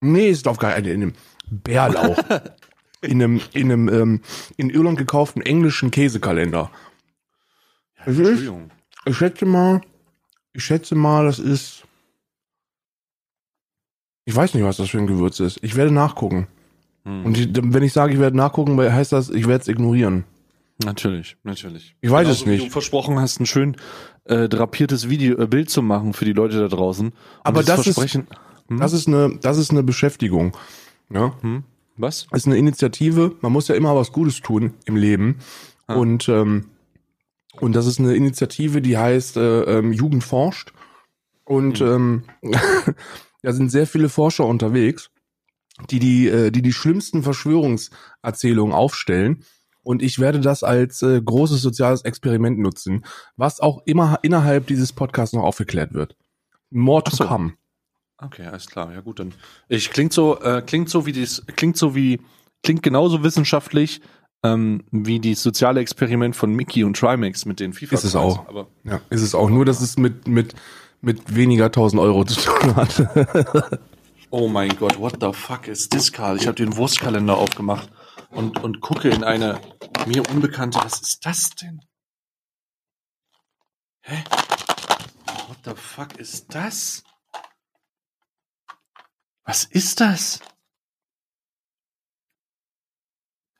[0.00, 1.12] Nee, ist auf gar in einem
[1.50, 2.18] Bärlauch.
[3.00, 4.20] in einem, in einem, ähm,
[4.56, 6.70] in Irland gekauften englischen Käsekalender.
[8.04, 8.50] Es ist,
[9.04, 9.80] ich schätze mal,
[10.52, 11.84] ich schätze mal, das ist.
[14.24, 15.58] Ich weiß nicht, was das für ein Gewürz ist.
[15.62, 16.46] Ich werde nachgucken.
[17.04, 17.24] Hm.
[17.24, 20.24] Und ich, wenn ich sage, ich werde nachgucken, heißt das, ich werde es ignorieren.
[20.84, 21.96] Natürlich, natürlich.
[22.00, 22.66] Ich weiß Genauso es wie nicht.
[22.66, 23.76] Du versprochen hast, ein schön
[24.24, 27.08] äh, drapiertes Video, äh, Bild zu machen für die Leute da draußen.
[27.08, 28.28] Und Aber das ist- Versprechen.
[28.68, 28.78] Hm?
[28.78, 30.56] Das ist eine, das ist eine Beschäftigung.
[31.10, 31.32] Ja.
[31.40, 31.64] hm?
[31.96, 32.28] Was?
[32.30, 33.34] Das ist eine Initiative.
[33.40, 35.38] Man muss ja immer was Gutes tun im Leben.
[35.88, 35.94] Ah.
[35.96, 36.66] Und, ähm,
[37.60, 40.72] und das ist eine Initiative, die heißt äh, ähm, Jugend forscht.
[41.44, 42.24] Und ähm,
[43.42, 45.10] da sind sehr viele Forscher unterwegs,
[45.90, 49.44] die die, äh, die, die schlimmsten Verschwörungserzählungen aufstellen.
[49.82, 53.06] Und ich werde das als äh, großes soziales Experiment nutzen,
[53.36, 56.16] was auch immer innerhalb dieses Podcasts noch aufgeklärt wird.
[56.70, 57.24] More to so.
[57.24, 57.54] come.
[58.18, 58.92] Okay, alles klar.
[58.92, 59.32] Ja gut, dann.
[59.68, 62.20] Ich klingt so, äh, klingt so wie dies, klingt so wie,
[62.62, 64.02] klingt genauso wissenschaftlich
[64.44, 67.94] ähm, wie die soziale Experiment von Mickey und Trimax mit den FIFA.
[67.94, 68.48] Ist es auch.
[68.48, 69.50] Aber Ja, ist es auch.
[69.50, 70.54] Nur, dass es mit, mit,
[71.00, 73.80] mit weniger 1000 Euro zu tun hat.
[74.30, 76.36] oh mein Gott, what the fuck is this, Karl?
[76.36, 77.90] Ich habe den Wurstkalender aufgemacht
[78.30, 79.60] und und gucke in eine
[80.06, 80.78] mir unbekannte.
[80.82, 81.80] Was ist das denn?
[84.02, 84.24] Hä?
[85.48, 87.02] What the fuck ist das?
[89.44, 90.40] Was ist das?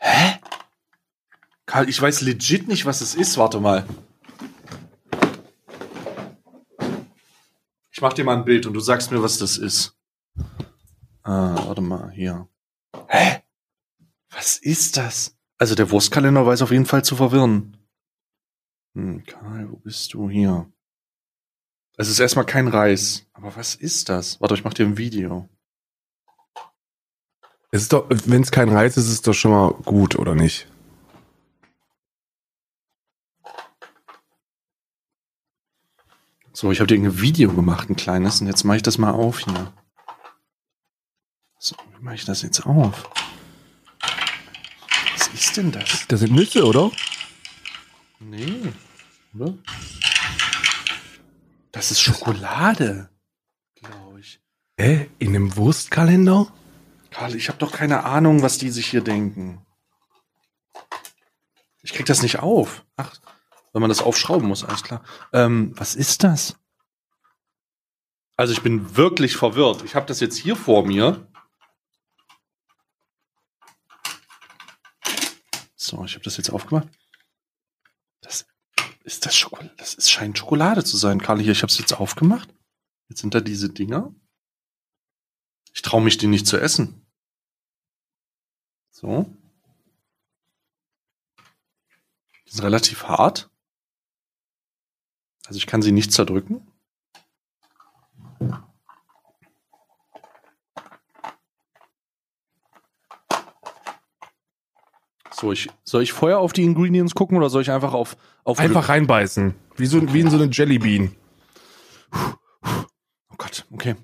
[0.01, 0.39] Hä?
[1.69, 3.37] Karl, ich weiß legit nicht, was es ist.
[3.37, 3.87] Warte mal.
[7.91, 9.95] Ich mach dir mal ein Bild und du sagst mir, was das ist.
[11.23, 12.49] Ah, warte mal, hier.
[13.09, 13.43] Hä?
[14.31, 15.37] Was ist das?
[15.59, 17.77] Also der Wurstkalender weiß auf jeden Fall zu verwirren.
[18.95, 20.73] Hm, Karl, wo bist du hier?
[21.99, 23.27] Es ist erstmal kein Reis.
[23.35, 24.41] Aber was ist das?
[24.41, 25.51] Warte, ich mach dir ein Video.
[27.71, 30.35] Es ist doch, wenn es kein Reiz ist, ist es doch schon mal gut, oder
[30.35, 30.66] nicht?
[36.61, 39.13] So, ich habe dir ein Video gemacht, ein kleines, und jetzt mache ich das mal
[39.13, 39.73] auf hier.
[41.61, 43.09] So, wie mache ich das jetzt auf?
[45.13, 46.09] Was ist denn das?
[46.09, 46.91] Das sind Nüsse, oder?
[48.19, 48.73] Nee.
[49.37, 49.57] Oder?
[51.71, 53.09] Das ist Schokolade,
[53.77, 54.41] glaube ich.
[54.81, 55.09] Hä?
[55.21, 56.53] In einem Wurstkalender?
[57.13, 59.65] Karl, ich habe doch keine Ahnung, was die sich hier denken.
[61.83, 62.85] Ich krieg das nicht auf.
[62.97, 63.15] Ach,
[63.73, 65.05] wenn man das aufschrauben muss, alles klar.
[65.33, 66.57] Ähm, was ist das?
[68.37, 69.83] Also ich bin wirklich verwirrt.
[69.83, 71.29] Ich habe das jetzt hier vor mir.
[75.75, 76.89] So, ich habe das jetzt aufgemacht.
[78.21, 78.47] Das
[79.03, 79.75] ist das Schokolade.
[79.77, 81.41] Das ist, scheint Schokolade zu sein, Karl.
[81.41, 82.55] Hier, ich habe es jetzt aufgemacht.
[83.09, 84.14] Jetzt sind da diese Dinger.
[85.73, 87.07] Ich traue mich, die nicht zu essen.
[88.91, 89.33] So.
[92.47, 93.51] Die sind relativ hart.
[95.49, 96.61] Also ich kann sie nicht zerdrücken.
[105.32, 108.59] So, ich, soll ich vorher auf die Ingredients gucken oder soll ich einfach auf, auf
[108.59, 109.55] Einfach reinbeißen.
[109.76, 111.14] Wie, so, wie in so eine Jellybean.
[112.12, 113.94] Oh Gott, okay.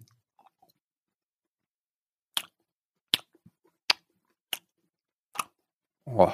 [6.07, 6.33] Oh,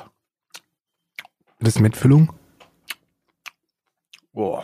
[1.59, 2.33] Das ist Mettfüllung?
[4.35, 4.63] oh.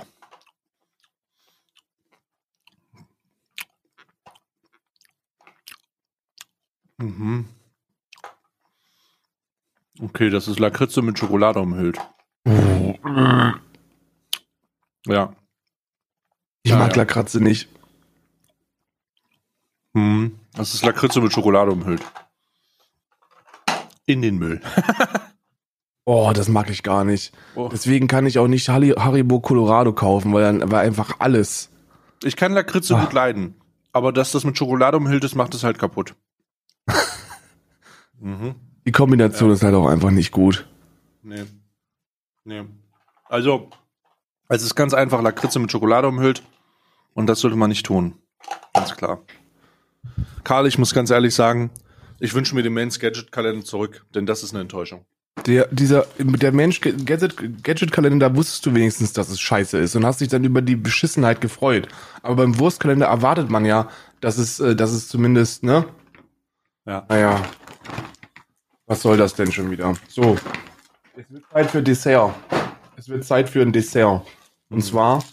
[6.98, 7.46] Mhm.
[10.00, 11.98] Okay, das ist Lakritze mit Schokolade umhüllt.
[15.06, 15.34] Ja.
[16.62, 16.96] Ich Ja, mag ja.
[16.96, 17.68] Lakratze nicht.
[19.94, 20.38] Mhm.
[20.54, 22.02] Das ist Lakritze mit Schokolade umhüllt.
[24.06, 24.60] In den Müll.
[26.08, 27.34] Oh, das mag ich gar nicht.
[27.56, 27.68] Oh.
[27.68, 31.68] Deswegen kann ich auch nicht Harry- Haribo Colorado kaufen, weil dann war einfach alles.
[32.22, 33.00] Ich kann Lakritze Ah.
[33.02, 33.56] gut leiden.
[33.92, 36.14] Aber dass das mit Schokolade umhüllt ist, macht es halt kaputt.
[38.20, 38.54] Mhm.
[38.86, 40.68] Die Kombination ist halt auch einfach nicht gut.
[41.22, 41.44] Nee.
[42.44, 42.64] Nee.
[43.28, 43.70] Also,
[44.48, 46.42] es ist ganz einfach Lakritze mit Schokolade umhüllt.
[47.14, 48.14] Und das sollte man nicht tun.
[48.74, 49.22] Ganz klar.
[50.44, 51.70] Karl, ich muss ganz ehrlich sagen,
[52.20, 55.04] ich wünsche mir den Men's Gadget Kalender zurück, denn das ist eine Enttäuschung.
[55.44, 60.06] Der, dieser, der Mensch Gadget, Gadget-Kalender, da wusstest du wenigstens, dass es scheiße ist und
[60.06, 61.88] hast dich dann über die Beschissenheit gefreut.
[62.22, 63.88] Aber beim Wurstkalender erwartet man ja,
[64.20, 65.84] dass es, äh, dass es zumindest, ne?
[66.86, 67.04] Ja.
[67.08, 67.42] Naja.
[68.86, 69.94] Was soll das denn schon wieder?
[70.08, 70.36] So.
[71.16, 72.34] Es wird Zeit für Dessert.
[72.96, 74.22] Es wird Zeit für ein Dessert.
[74.70, 74.82] Und Mhm.
[74.82, 75.24] zwar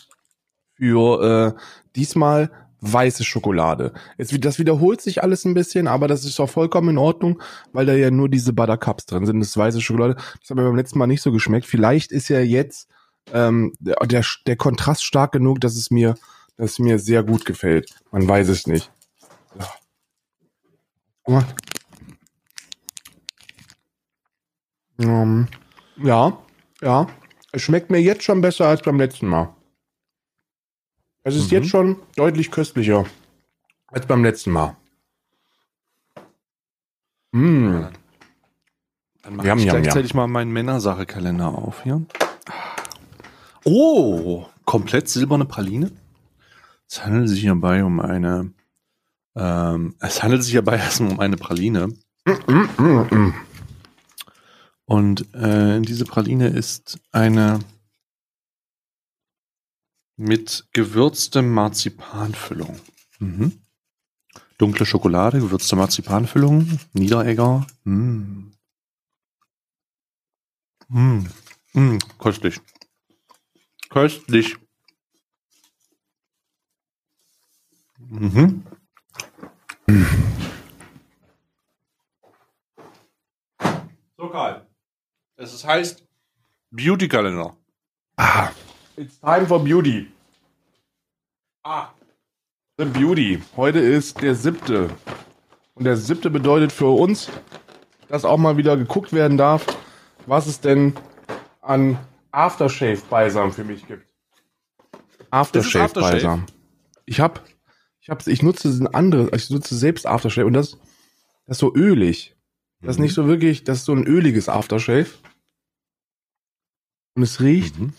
[0.75, 1.59] für äh,
[1.95, 2.49] diesmal
[2.81, 3.93] weiße Schokolade.
[4.17, 7.41] Es, das wiederholt sich alles ein bisschen, aber das ist auch vollkommen in Ordnung,
[7.71, 9.39] weil da ja nur diese Buttercups drin sind.
[9.39, 10.15] Das ist weiße Schokolade.
[10.15, 11.65] Das hat mir beim letzten Mal nicht so geschmeckt.
[11.67, 12.89] Vielleicht ist ja jetzt
[13.31, 16.15] ähm, der, der, Kontrast stark genug, dass es mir,
[16.57, 17.93] dass es mir sehr gut gefällt.
[18.11, 18.91] Man weiß es nicht.
[21.27, 21.43] Ja.
[24.99, 25.47] Ähm,
[25.97, 26.37] ja,
[26.81, 27.07] ja.
[27.51, 29.55] Es schmeckt mir jetzt schon besser als beim letzten Mal.
[31.23, 31.57] Es ist Mhm.
[31.57, 33.05] jetzt schon deutlich köstlicher
[33.87, 34.75] als beim letzten Mal.
[37.31, 37.85] Mm.
[39.21, 42.01] Dann mache Yum, ich yum, gleichzeitig mal meinen Männersache-Kalender auf hier.
[43.63, 45.91] Oh, komplett silberne Praline.
[46.89, 48.51] Es handelt sich hierbei um eine.
[49.35, 51.93] Ähm, es handelt sich hierbei erstmal um eine Praline.
[54.85, 57.59] Und äh, diese Praline ist eine
[60.15, 62.79] mit gewürztem Marzipanfüllung.
[63.19, 63.59] Mhm.
[64.57, 67.65] Dunkle Schokolade, gewürzte Marzipanfüllung, Niederegger.
[67.83, 68.51] Mm.
[70.89, 71.25] Mm.
[71.73, 71.97] Mm.
[72.19, 72.61] Köstlich.
[73.89, 74.57] Köstlich.
[77.97, 78.63] Mhm.
[84.17, 84.65] So, Karl.
[85.35, 86.05] Es ist heißt
[86.71, 87.55] Beauty-Kalender.
[88.17, 88.49] Ah,
[88.95, 90.07] it's time for beauty.
[91.63, 91.89] Ah.
[92.77, 93.41] The Beauty.
[93.55, 94.89] Heute ist der siebte.
[95.75, 97.29] Und der siebte bedeutet für uns,
[98.07, 99.65] dass auch mal wieder geguckt werden darf,
[100.25, 100.95] was es denn
[101.61, 101.99] an
[102.31, 104.07] Aftershave-Balsam für mich gibt.
[105.29, 106.45] Aftershave-Balsam.
[107.05, 107.43] Ich hab,
[108.03, 110.71] ich hab, ich nutze ein anderes, ich nutze selbst Aftershave und das,
[111.45, 112.35] das ist so ölig.
[112.81, 113.03] Das ist Mhm.
[113.05, 115.07] nicht so wirklich, das ist so ein öliges Aftershave.
[117.15, 117.93] Und es riecht, Mhm.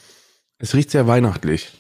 [0.59, 1.73] es riecht sehr weihnachtlich.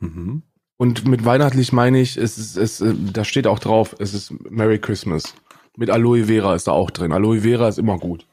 [0.00, 0.42] Mhm.
[0.76, 4.32] Und mit weihnachtlich meine ich, es ist, es, äh, da steht auch drauf, es ist
[4.50, 5.34] Merry Christmas.
[5.78, 7.12] Mit Aloe Vera ist da auch drin.
[7.12, 8.26] Aloe Vera ist immer gut.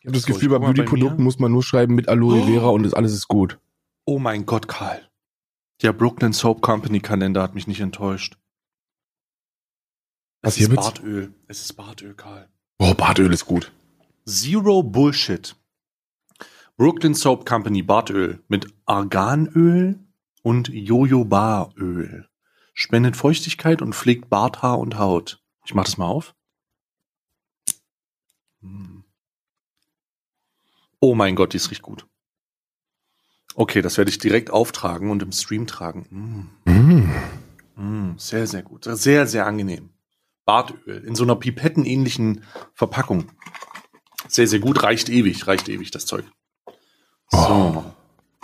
[0.00, 2.46] Ich habe das So, Gefühl, bei Beauty-Produkten muss man nur schreiben mit Aloe Oh.
[2.46, 3.58] Vera und das alles ist gut.
[4.06, 5.06] Oh mein Gott, Karl.
[5.82, 8.36] Der Brooklyn Soap Company Kalender hat mich nicht enttäuscht.
[10.42, 10.74] Was es ist?
[10.74, 11.32] Bartöl.
[11.46, 12.48] Es ist Bartöl, Karl.
[12.78, 13.72] Oh, Bartöl ist gut.
[14.26, 15.56] Zero Bullshit.
[16.76, 20.00] Brooklyn Soap Company Bartöl mit Arganöl
[20.42, 22.28] und Jojobaöl.
[22.74, 25.40] Spendet Feuchtigkeit und pflegt Barthaar und Haut.
[25.64, 26.34] Ich mach das mal auf.
[28.62, 29.04] Hm.
[30.98, 32.06] Oh mein Gott, die ist riecht gut.
[33.54, 36.50] Okay, das werde ich direkt auftragen und im Stream tragen.
[36.64, 36.70] Mm.
[36.70, 37.12] Mm.
[37.76, 38.84] Mm, sehr, sehr gut.
[38.84, 39.91] Sehr, sehr angenehm.
[40.44, 43.30] Bartöl in so einer pipettenähnlichen Verpackung.
[44.28, 44.82] Sehr, sehr gut.
[44.82, 46.24] Reicht ewig, reicht ewig, das Zeug.
[47.30, 47.84] So.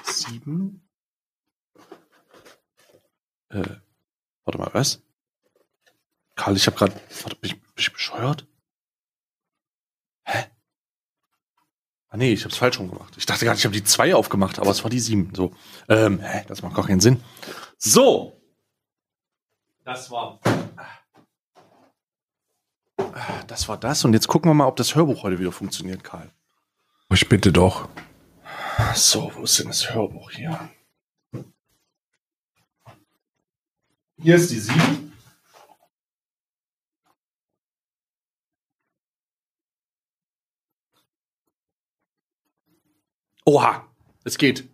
[0.03, 0.89] Sieben.
[3.51, 3.63] Äh,
[4.45, 5.03] warte mal, was?
[6.35, 6.95] Karl, ich habe gerade.
[7.23, 8.47] Warte, bin ich, bin ich bescheuert?
[10.25, 10.45] Hä?
[12.11, 13.15] Ah nee, ich habe es falsch rum gemacht.
[13.17, 15.35] Ich dachte gerade, ich habe die zwei aufgemacht, aber es war die sieben.
[15.35, 15.55] So.
[15.89, 17.23] Ähm, hä, das macht gar keinen Sinn.
[17.77, 18.41] So.
[19.85, 20.41] Das war.
[23.47, 24.05] Das war das.
[24.05, 26.31] Und jetzt gucken wir mal, ob das Hörbuch heute wieder funktioniert, Karl.
[27.11, 27.89] Ich bitte doch.
[28.95, 30.69] So, wo ist denn das Hörbuch hier?
[34.21, 35.13] Hier ist die 7.
[43.45, 43.87] Oha,
[44.25, 44.69] es geht.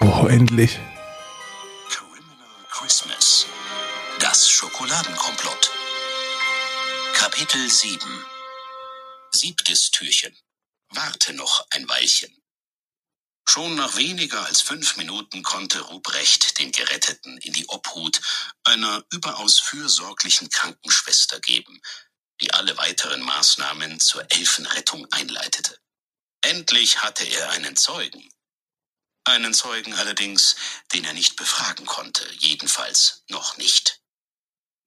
[0.00, 0.80] Oh, endlich.
[1.90, 3.46] Criminal Christmas.
[4.18, 5.71] Das Schokoladenkomplott.
[7.22, 8.26] Kapitel 7.
[9.30, 10.36] Siebtes Türchen.
[10.88, 12.36] Warte noch ein Weilchen.
[13.48, 18.20] Schon nach weniger als fünf Minuten konnte Ruprecht den Geretteten in die Obhut
[18.64, 21.80] einer überaus fürsorglichen Krankenschwester geben,
[22.40, 25.78] die alle weiteren Maßnahmen zur Elfenrettung einleitete.
[26.40, 28.28] Endlich hatte er einen Zeugen.
[29.22, 30.56] Einen Zeugen allerdings,
[30.92, 34.01] den er nicht befragen konnte, jedenfalls noch nicht.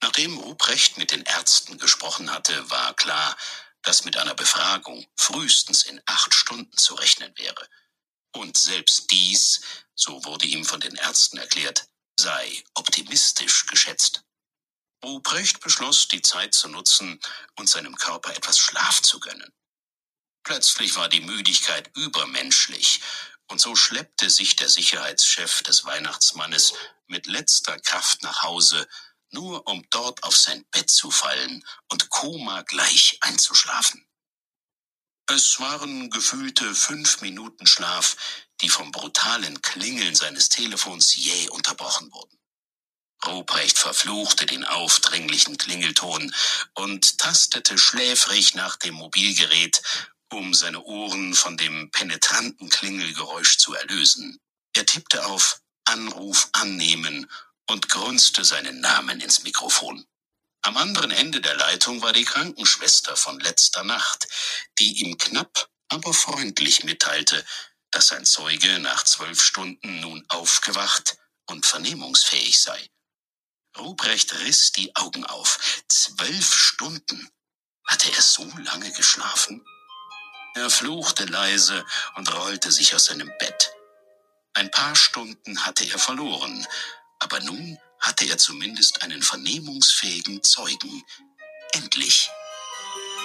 [0.02, 3.36] Nachdem Ruprecht mit den Ärzten gesprochen hatte, war klar,
[3.82, 7.68] dass mit einer Befragung frühestens in acht Stunden zu rechnen wäre.
[8.34, 9.62] Und selbst dies,
[9.96, 11.88] so wurde ihm von den Ärzten erklärt,
[12.20, 14.24] sei optimistisch geschätzt.
[15.04, 17.20] Ruprecht beschloss, die Zeit zu nutzen
[17.56, 19.54] und seinem Körper etwas Schlaf zu gönnen.
[20.44, 23.02] Plötzlich war die Müdigkeit übermenschlich,
[23.48, 26.74] und so schleppte sich der Sicherheitschef des Weihnachtsmannes
[27.08, 28.88] mit letzter Kraft nach Hause,
[29.32, 34.06] nur um dort auf sein Bett zu fallen und Koma gleich einzuschlafen.
[35.28, 38.16] Es waren gefühlte fünf Minuten Schlaf,
[38.62, 42.38] die vom brutalen Klingeln seines Telefons jäh unterbrochen wurden.
[43.26, 46.34] Ruprecht verfluchte den aufdringlichen Klingelton
[46.76, 49.82] und tastete schläfrig nach dem Mobilgerät,
[50.32, 54.40] um seine Ohren von dem penetranten Klingelgeräusch zu erlösen.
[54.74, 57.32] Er tippte auf Anruf annehmen
[57.68, 60.06] und grunzte seinen Namen ins Mikrofon.
[60.62, 64.28] Am anderen Ende der Leitung war die Krankenschwester von letzter Nacht,
[64.80, 67.46] die ihm knapp, aber freundlich mitteilte,
[67.92, 72.90] dass sein Zeuge nach zwölf Stunden nun aufgewacht und vernehmungsfähig sei.
[73.78, 75.84] Ruprecht riss die Augen auf.
[75.88, 77.30] Zwölf Stunden.
[77.86, 79.64] Hatte er so lange geschlafen?
[80.56, 81.86] Er fluchte leise
[82.16, 83.72] und rollte sich aus seinem Bett.
[84.54, 86.66] Ein paar Stunden hatte er verloren,
[87.20, 91.04] aber nun hatte er zumindest einen vernehmungsfähigen Zeugen.
[91.74, 92.30] Endlich.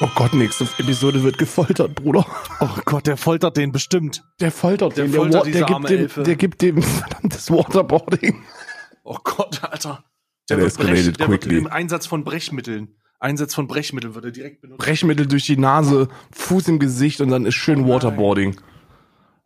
[0.00, 2.24] Oh Gott, nächste Episode wird gefoltert, Bruder.
[2.60, 4.22] Oh Gott, der foltert den bestimmt.
[4.40, 6.22] Der foltert Der den, foltert der, diese der, arme gibt dem, Elfe.
[6.22, 8.42] der gibt dem verdammtes Waterboarding.
[9.04, 10.04] Oh Gott, Alter.
[10.48, 11.58] Der wird, escalated Brech, der wird quickly.
[11.58, 12.96] im Einsatz von Brechmitteln.
[13.18, 14.78] Einsatz von Brechmitteln wird er direkt benutzt.
[14.80, 17.88] Brechmittel durch die Nase, Fuß im Gesicht und dann ist schön Oh.
[17.88, 18.58] Waterboarding.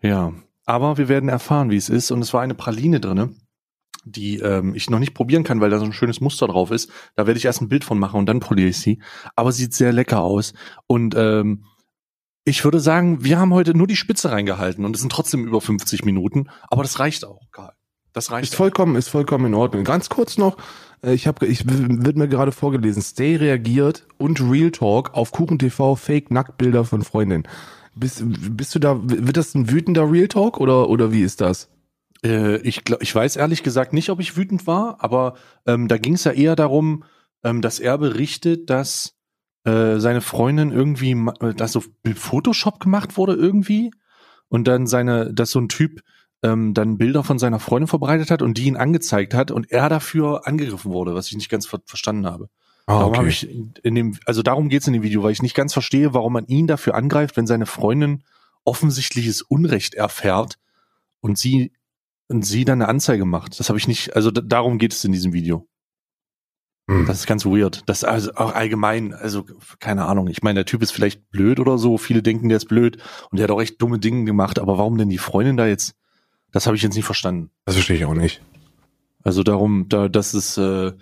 [0.03, 0.32] Ja,
[0.66, 2.12] aber wir werden erfahren, wie es ist.
[2.12, 3.34] Und es war eine Praline drinne,
[4.05, 6.90] die ähm, ich noch nicht probieren kann, weil da so ein schönes Muster drauf ist.
[7.16, 9.00] Da werde ich erst ein Bild von machen und dann poliere ich sie.
[9.36, 10.52] Aber sieht sehr lecker aus.
[10.86, 11.64] Und ähm,
[12.44, 15.61] ich würde sagen, wir haben heute nur die Spitze reingehalten und es sind trotzdem über
[15.61, 16.48] 50 Minuten.
[16.68, 17.72] Aber das reicht auch, Karl.
[18.12, 18.52] Das reicht.
[18.52, 19.82] Ist vollkommen, ist vollkommen in Ordnung.
[19.82, 20.57] Ganz kurz noch,
[21.02, 25.59] äh, ich habe, ich wird mir gerade vorgelesen, Stay reagiert und Real Talk auf Kuchen
[25.59, 27.48] TV Fake Nacktbilder von Freundinnen.
[27.96, 31.68] Bist, bist du da, wird das ein wütender Real Talk oder, oder wie ist das?
[32.25, 35.35] Äh, ich, glaub, ich weiß ehrlich gesagt nicht, ob ich wütend war, aber
[35.66, 37.05] ähm, da ging es ja eher darum,
[37.45, 39.14] ähm, dass er berichtet, dass
[39.64, 41.83] äh, seine Freundin irgendwie, äh, dass so
[42.14, 43.91] Photoshop gemacht wurde irgendwie
[44.49, 46.01] und dann seine, dass so ein Typ
[46.43, 49.89] ähm, dann Bilder von seiner Freundin verbreitet hat und die ihn angezeigt hat und er
[49.89, 52.49] dafür angegriffen wurde, was ich nicht ganz ver verstanden habe.
[52.87, 55.41] Ah, Darum habe ich in in dem, also darum geht's in dem Video, weil ich
[55.41, 58.22] nicht ganz verstehe, warum man ihn dafür angreift, wenn seine Freundin
[58.64, 60.59] offensichtliches Unrecht erfährt
[61.20, 61.72] und sie
[62.29, 63.59] und sie dann eine Anzeige macht.
[63.59, 65.68] Das habe ich nicht, also darum geht es in diesem Video.
[66.89, 67.07] Hm.
[67.07, 67.83] Das ist ganz weird.
[67.87, 69.47] Das also auch allgemein, also
[69.81, 70.29] keine Ahnung.
[70.29, 71.97] Ich meine, der Typ ist vielleicht blöd oder so.
[71.97, 72.99] Viele denken, der ist blöd
[73.31, 74.59] und der hat auch echt dumme Dinge gemacht.
[74.59, 75.95] Aber warum denn die Freundin da jetzt?
[76.53, 77.51] Das habe ich jetzt nicht verstanden.
[77.64, 78.43] Das verstehe ich auch nicht.
[79.22, 80.93] Also darum, da das ist, äh,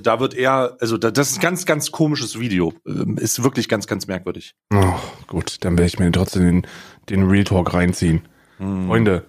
[0.00, 2.72] da wird eher, also da, das ist ein ganz, ganz komisches Video.
[2.86, 4.54] Ähm, Ist wirklich ganz, ganz merkwürdig.
[4.72, 4.94] Oh,
[5.26, 6.66] gut, dann werde ich mir trotzdem den,
[7.08, 8.22] den Real Talk reinziehen.
[8.58, 8.86] Hm.
[8.86, 9.24] Freunde,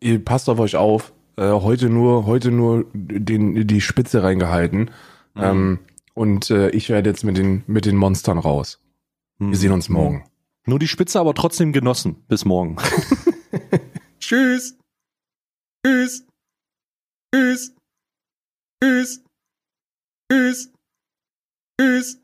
[0.00, 1.12] ihr passt auf euch auf.
[1.36, 4.90] Äh, heute nur, heute nur den, die Spitze reingehalten.
[5.34, 5.42] Mhm.
[5.42, 5.78] Ähm,
[6.14, 8.80] und äh, ich werde jetzt mit den, mit den Monstern raus.
[9.38, 10.24] Wir sehen uns morgen.
[10.66, 12.16] Nur die Spitze, aber trotzdem genossen.
[12.28, 12.76] Bis morgen.
[14.20, 14.76] Tschüss.
[15.84, 16.26] Tschüss.
[17.34, 17.74] Tschüss.
[18.82, 19.22] Tschüss.
[20.30, 20.72] Tschüss.
[21.80, 22.20] Tschüss.